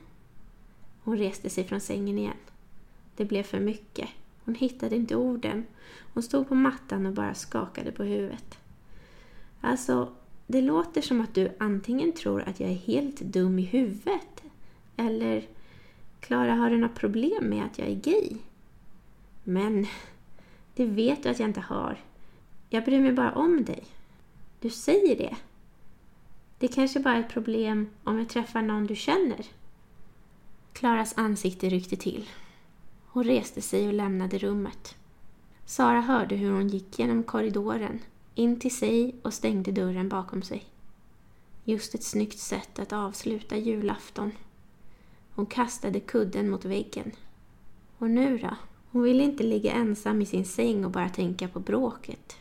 [1.03, 2.37] Hon reste sig från sängen igen.
[3.17, 4.09] Det blev för mycket.
[4.45, 5.67] Hon hittade inte orden.
[6.15, 8.59] Hon stod på mattan och bara skakade på huvudet.
[9.61, 10.13] Alltså,
[10.47, 14.43] det låter som att du antingen tror att jag är helt dum i huvudet
[14.97, 15.49] eller
[16.21, 18.37] Klara, har du något problem med att jag är gay?
[19.45, 19.87] Men,
[20.75, 21.99] det vet du att jag inte har.
[22.75, 23.85] Jag bryr mig bara om dig.
[24.61, 25.37] Du säger det.
[26.59, 29.47] Det kanske bara är ett problem om jag träffar någon du känner.
[30.73, 32.29] Klaras ansikte ryckte till.
[33.07, 34.97] Hon reste sig och lämnade rummet.
[35.67, 38.01] Sara hörde hur hon gick genom korridoren,
[38.35, 40.65] in till sig och stängde dörren bakom sig.
[41.65, 44.33] Just ett snyggt sätt att avsluta julafton.
[45.35, 47.13] Hon kastade kudden mot väggen.
[47.99, 48.57] Och nu då?
[48.91, 52.37] Hon ville inte ligga ensam i sin säng och bara tänka på bråket.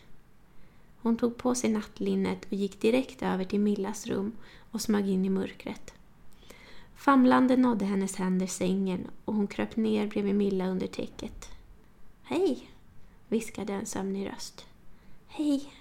[1.02, 4.32] Hon tog på sig nattlinnet och gick direkt över till Millas rum
[4.72, 5.94] och smög in i mörkret.
[6.96, 11.50] Famlande nådde hennes händer sängen och hon kröp ner bredvid Milla under täcket.
[12.24, 12.70] Hej,
[13.28, 14.66] viskade en sömnig röst.
[15.28, 15.74] Hej,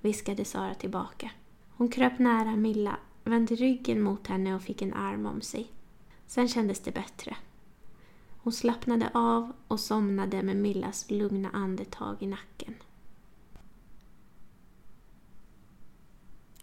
[0.00, 1.30] viskade Sara tillbaka.
[1.76, 5.66] Hon kröp nära Milla, vände ryggen mot henne och fick en arm om sig.
[6.26, 7.36] Sen kändes det bättre.
[8.42, 12.74] Hon slappnade av och somnade med Millas lugna andetag i nacken.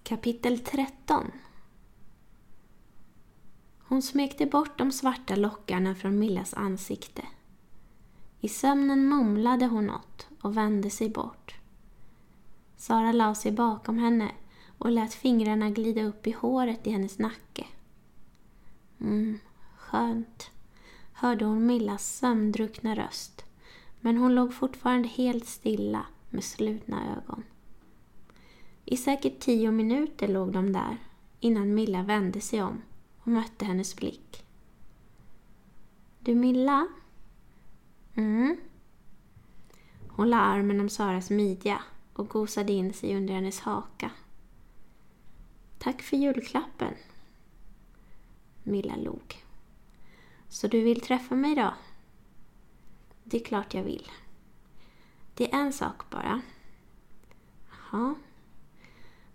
[0.09, 1.31] Kapitel 13
[3.79, 7.21] Hon smekte bort de svarta lockarna från Millas ansikte.
[8.39, 11.55] I sömnen mumlade hon något och vände sig bort.
[12.77, 14.31] Sara la sig bakom henne
[14.77, 17.65] och lät fingrarna glida upp i håret i hennes nacke.
[18.99, 19.39] Mm,
[19.77, 20.51] skönt,
[21.13, 23.45] hörde hon Millas sömndruckna röst.
[23.99, 27.43] Men hon låg fortfarande helt stilla med slutna ögon.
[28.91, 30.97] I säkert tio minuter låg de där
[31.39, 32.81] innan Milla vände sig om
[33.19, 34.45] och mötte hennes blick.
[36.19, 36.87] Du Milla?
[38.15, 38.57] Mm?
[40.07, 41.83] Hon la armen om Saras midja
[42.13, 44.11] och gosade in sig under hennes haka.
[45.77, 46.93] Tack för julklappen.
[48.63, 49.43] Milla log.
[50.47, 51.73] Så du vill träffa mig då?
[53.23, 54.11] Det är klart jag vill.
[55.33, 56.41] Det är en sak bara.
[57.69, 58.15] Jaha.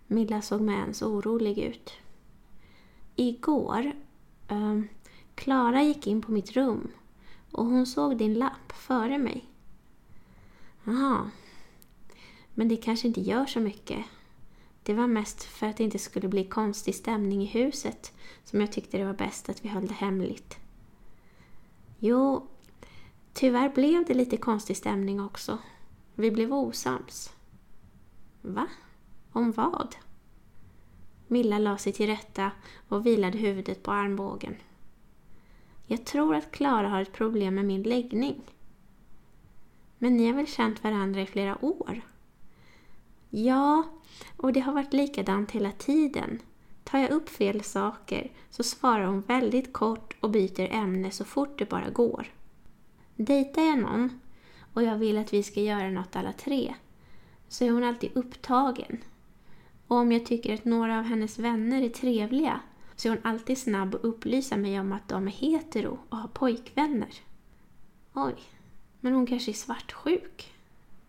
[0.07, 1.93] Milla såg med ens orolig ut.
[3.15, 3.91] Igår,
[4.47, 4.87] ehm,
[5.35, 6.91] Klara eh, gick in på mitt rum
[7.51, 9.45] och hon såg din lapp före mig.
[10.83, 11.31] Jaha.
[12.53, 14.05] Men det kanske inte gör så mycket.
[14.83, 18.71] Det var mest för att det inte skulle bli konstig stämning i huset som jag
[18.71, 20.57] tyckte det var bäst att vi höll det hemligt.
[21.99, 22.47] Jo,
[23.33, 25.57] tyvärr blev det lite konstig stämning också.
[26.15, 27.33] Vi blev osams.
[28.41, 28.67] Va?
[29.35, 29.95] Om vad?
[31.27, 32.51] Milla la sig till rätta
[32.89, 34.55] och vilade huvudet på armbågen.
[35.85, 38.41] Jag tror att Klara har ett problem med min läggning.
[39.97, 42.01] Men ni har väl känt varandra i flera år?
[43.29, 43.83] Ja,
[44.37, 46.39] och det har varit likadant hela tiden.
[46.83, 51.59] Tar jag upp fel saker så svarar hon väldigt kort och byter ämne så fort
[51.59, 52.27] det bara går.
[53.15, 54.19] Dejtar jag någon
[54.73, 56.75] och jag vill att vi ska göra något alla tre
[57.47, 58.97] så är hon alltid upptagen.
[59.87, 62.59] Och om jag tycker att några av hennes vänner är trevliga
[62.95, 66.27] så är hon alltid snabb att upplysa mig om att de är hetero och har
[66.27, 67.13] pojkvänner.
[68.13, 68.35] Oj,
[68.99, 70.53] men hon kanske är svartsjuk?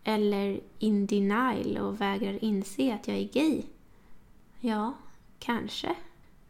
[0.04, 3.62] Eller in denial och vägrar inse att jag är gay?
[4.60, 4.94] Ja,
[5.38, 5.94] Kanske.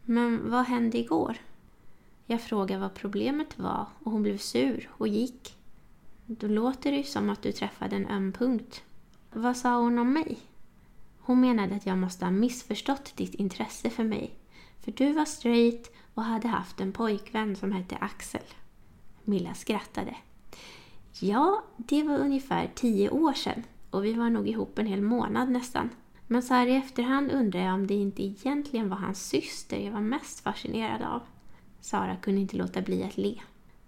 [0.03, 1.37] Men vad hände igår?
[2.25, 5.57] Jag frågade vad problemet var och hon blev sur och gick.
[6.25, 8.83] Då låter det ju som att du träffade en öm punkt.
[9.33, 10.39] Vad sa hon om mig?
[11.27, 14.33] Hon menade att jag måste ha missförstått ditt intresse för mig.
[14.79, 18.41] För du var straight och hade haft en pojkvän som hette Axel.
[19.23, 20.15] Milla skrattade.
[21.19, 25.49] Ja, det var ungefär tio år sedan och vi var nog ihop en hel månad
[25.49, 25.89] nästan.
[26.27, 29.91] Men så här i efterhand undrar jag om det inte egentligen var hans syster jag
[29.91, 31.21] var mest fascinerad av.
[31.81, 33.41] Sara kunde inte låta bli att le.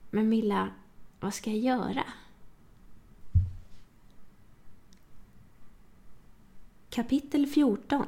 [0.10, 0.70] Men Milla,
[1.20, 2.04] vad ska jag göra?
[6.92, 8.06] Kapitel 14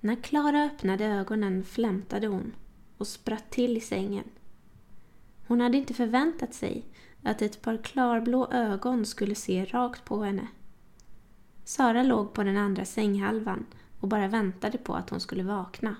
[0.00, 2.52] När Klara öppnade ögonen flämtade hon
[2.96, 4.24] och spratt till i sängen.
[5.46, 6.84] Hon hade inte förväntat sig
[7.22, 10.46] att ett par klarblå ögon skulle se rakt på henne.
[11.64, 13.66] Sara låg på den andra sänghalvan
[14.00, 15.96] och bara väntade på att hon skulle vakna.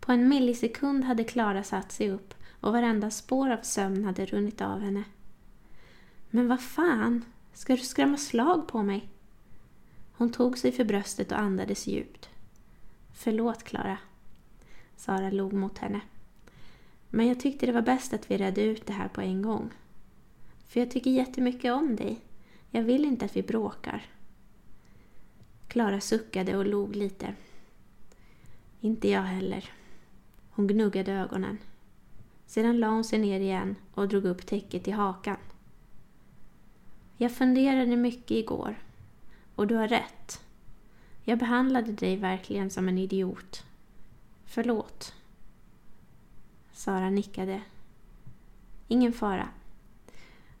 [0.00, 4.60] På en millisekund hade Klara satt sig upp och varenda spår av sömn hade runnit
[4.60, 5.04] av henne.
[6.30, 9.10] Men vad fan, ska du skrämma slag på mig?
[10.16, 12.28] Hon tog sig för bröstet och andades djupt.
[13.12, 13.98] Förlåt, Klara.
[14.96, 16.00] Sara log mot henne.
[17.10, 19.70] Men jag tyckte det var bäst att vi redde ut det här på en gång.
[20.68, 22.20] För jag tycker jättemycket om dig.
[22.70, 24.06] Jag vill inte att vi bråkar.
[25.68, 27.34] Klara suckade och log lite.
[28.80, 29.70] Inte jag heller.
[30.50, 31.58] Hon gnuggade ögonen.
[32.46, 35.36] Sedan la hon sig ner igen och drog upp täcket i hakan.
[37.16, 38.76] Jag funderade mycket igår.
[39.56, 40.44] Och du har rätt.
[41.24, 43.64] Jag behandlade dig verkligen som en idiot.
[44.44, 45.14] Förlåt.
[46.72, 47.62] Sara nickade.
[48.88, 49.48] Ingen fara.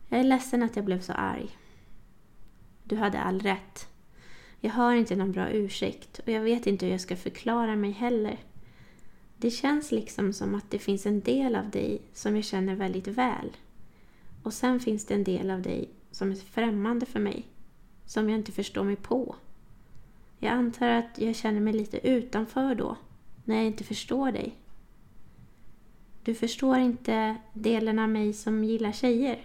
[0.08, 1.56] Jag är ledsen att jag blev så arg.
[2.84, 3.88] Du hade all rätt.
[4.60, 7.90] Jag har inte någon bra ursäkt och jag vet inte hur jag ska förklara mig
[7.90, 8.38] heller.
[9.36, 13.08] Det känns liksom som att det finns en del av dig som jag känner väldigt
[13.08, 13.56] väl.
[14.42, 17.46] Och sen finns det en del av dig som är främmande för mig.
[18.06, 19.36] Som jag inte förstår mig på.
[20.38, 22.96] Jag antar att jag känner mig lite utanför då,
[23.44, 24.56] när jag inte förstår dig.
[26.24, 29.44] Du förstår inte delen av mig som gillar tjejer.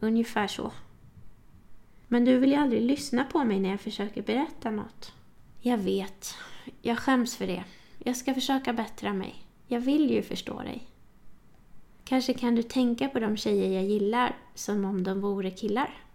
[0.00, 0.72] Ungefär så.
[2.08, 5.12] Men du vill ju aldrig lyssna på mig när jag försöker berätta något.
[5.60, 6.34] Jag vet.
[6.82, 7.64] Jag skäms för det.
[7.98, 9.34] Jag ska försöka bättra mig.
[9.66, 10.86] Jag vill ju förstå dig.
[12.04, 16.07] Kanske kan du tänka på de tjejer jag gillar som om de vore killar?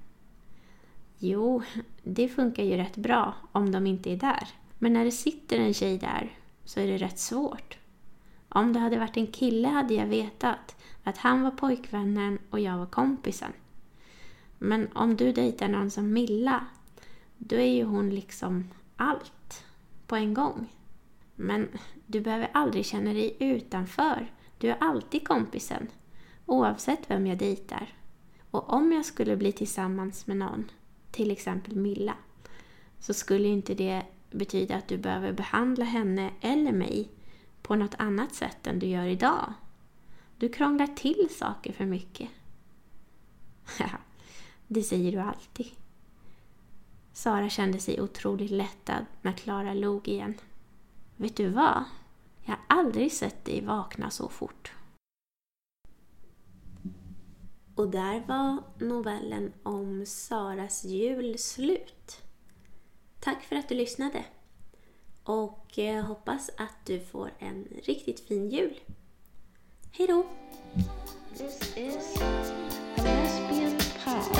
[1.26, 1.62] Jo,
[2.04, 4.48] det funkar ju rätt bra om de inte är där.
[4.80, 7.78] Men när det sitter en tjej där så är det rätt svårt.
[8.50, 12.78] Om det hade varit en kille hade jag vetat att han var pojkvännen och jag
[12.78, 13.52] var kompisen.
[14.58, 16.66] Men om du dejtar någon som Milla,
[17.38, 19.66] då är ju hon liksom allt
[20.08, 20.68] på en gång.
[21.36, 21.68] Men
[22.06, 24.32] du behöver aldrig känna dig utanför.
[24.58, 25.88] Du är alltid kompisen,
[26.46, 27.94] oavsett vem jag dejtar.
[28.52, 30.70] Och om jag skulle bli tillsammans med någon,
[31.14, 32.16] till exempel Milla,
[33.00, 37.10] så skulle inte det betyda att du behöver behandla henne eller mig
[37.62, 39.54] på något annat sätt än du gör idag.
[40.38, 42.30] Du krånglar till saker för mycket.
[44.68, 45.68] det säger du alltid.
[47.14, 50.34] Sara kände sig otroligt lättad när Klara log igen.
[51.16, 51.84] Vet du vad?
[52.42, 54.72] Jag har aldrig sett dig vakna så fort.
[57.76, 62.22] Och där var novellen om Saras jul slut.
[63.20, 64.26] Tack för att du lyssnade.
[65.24, 68.80] Och jag hoppas att du får en riktigt fin jul.
[69.92, 70.26] Hej då!
[71.38, 74.36] This is a lesbian pod.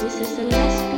[0.00, 0.89] This is a lesbian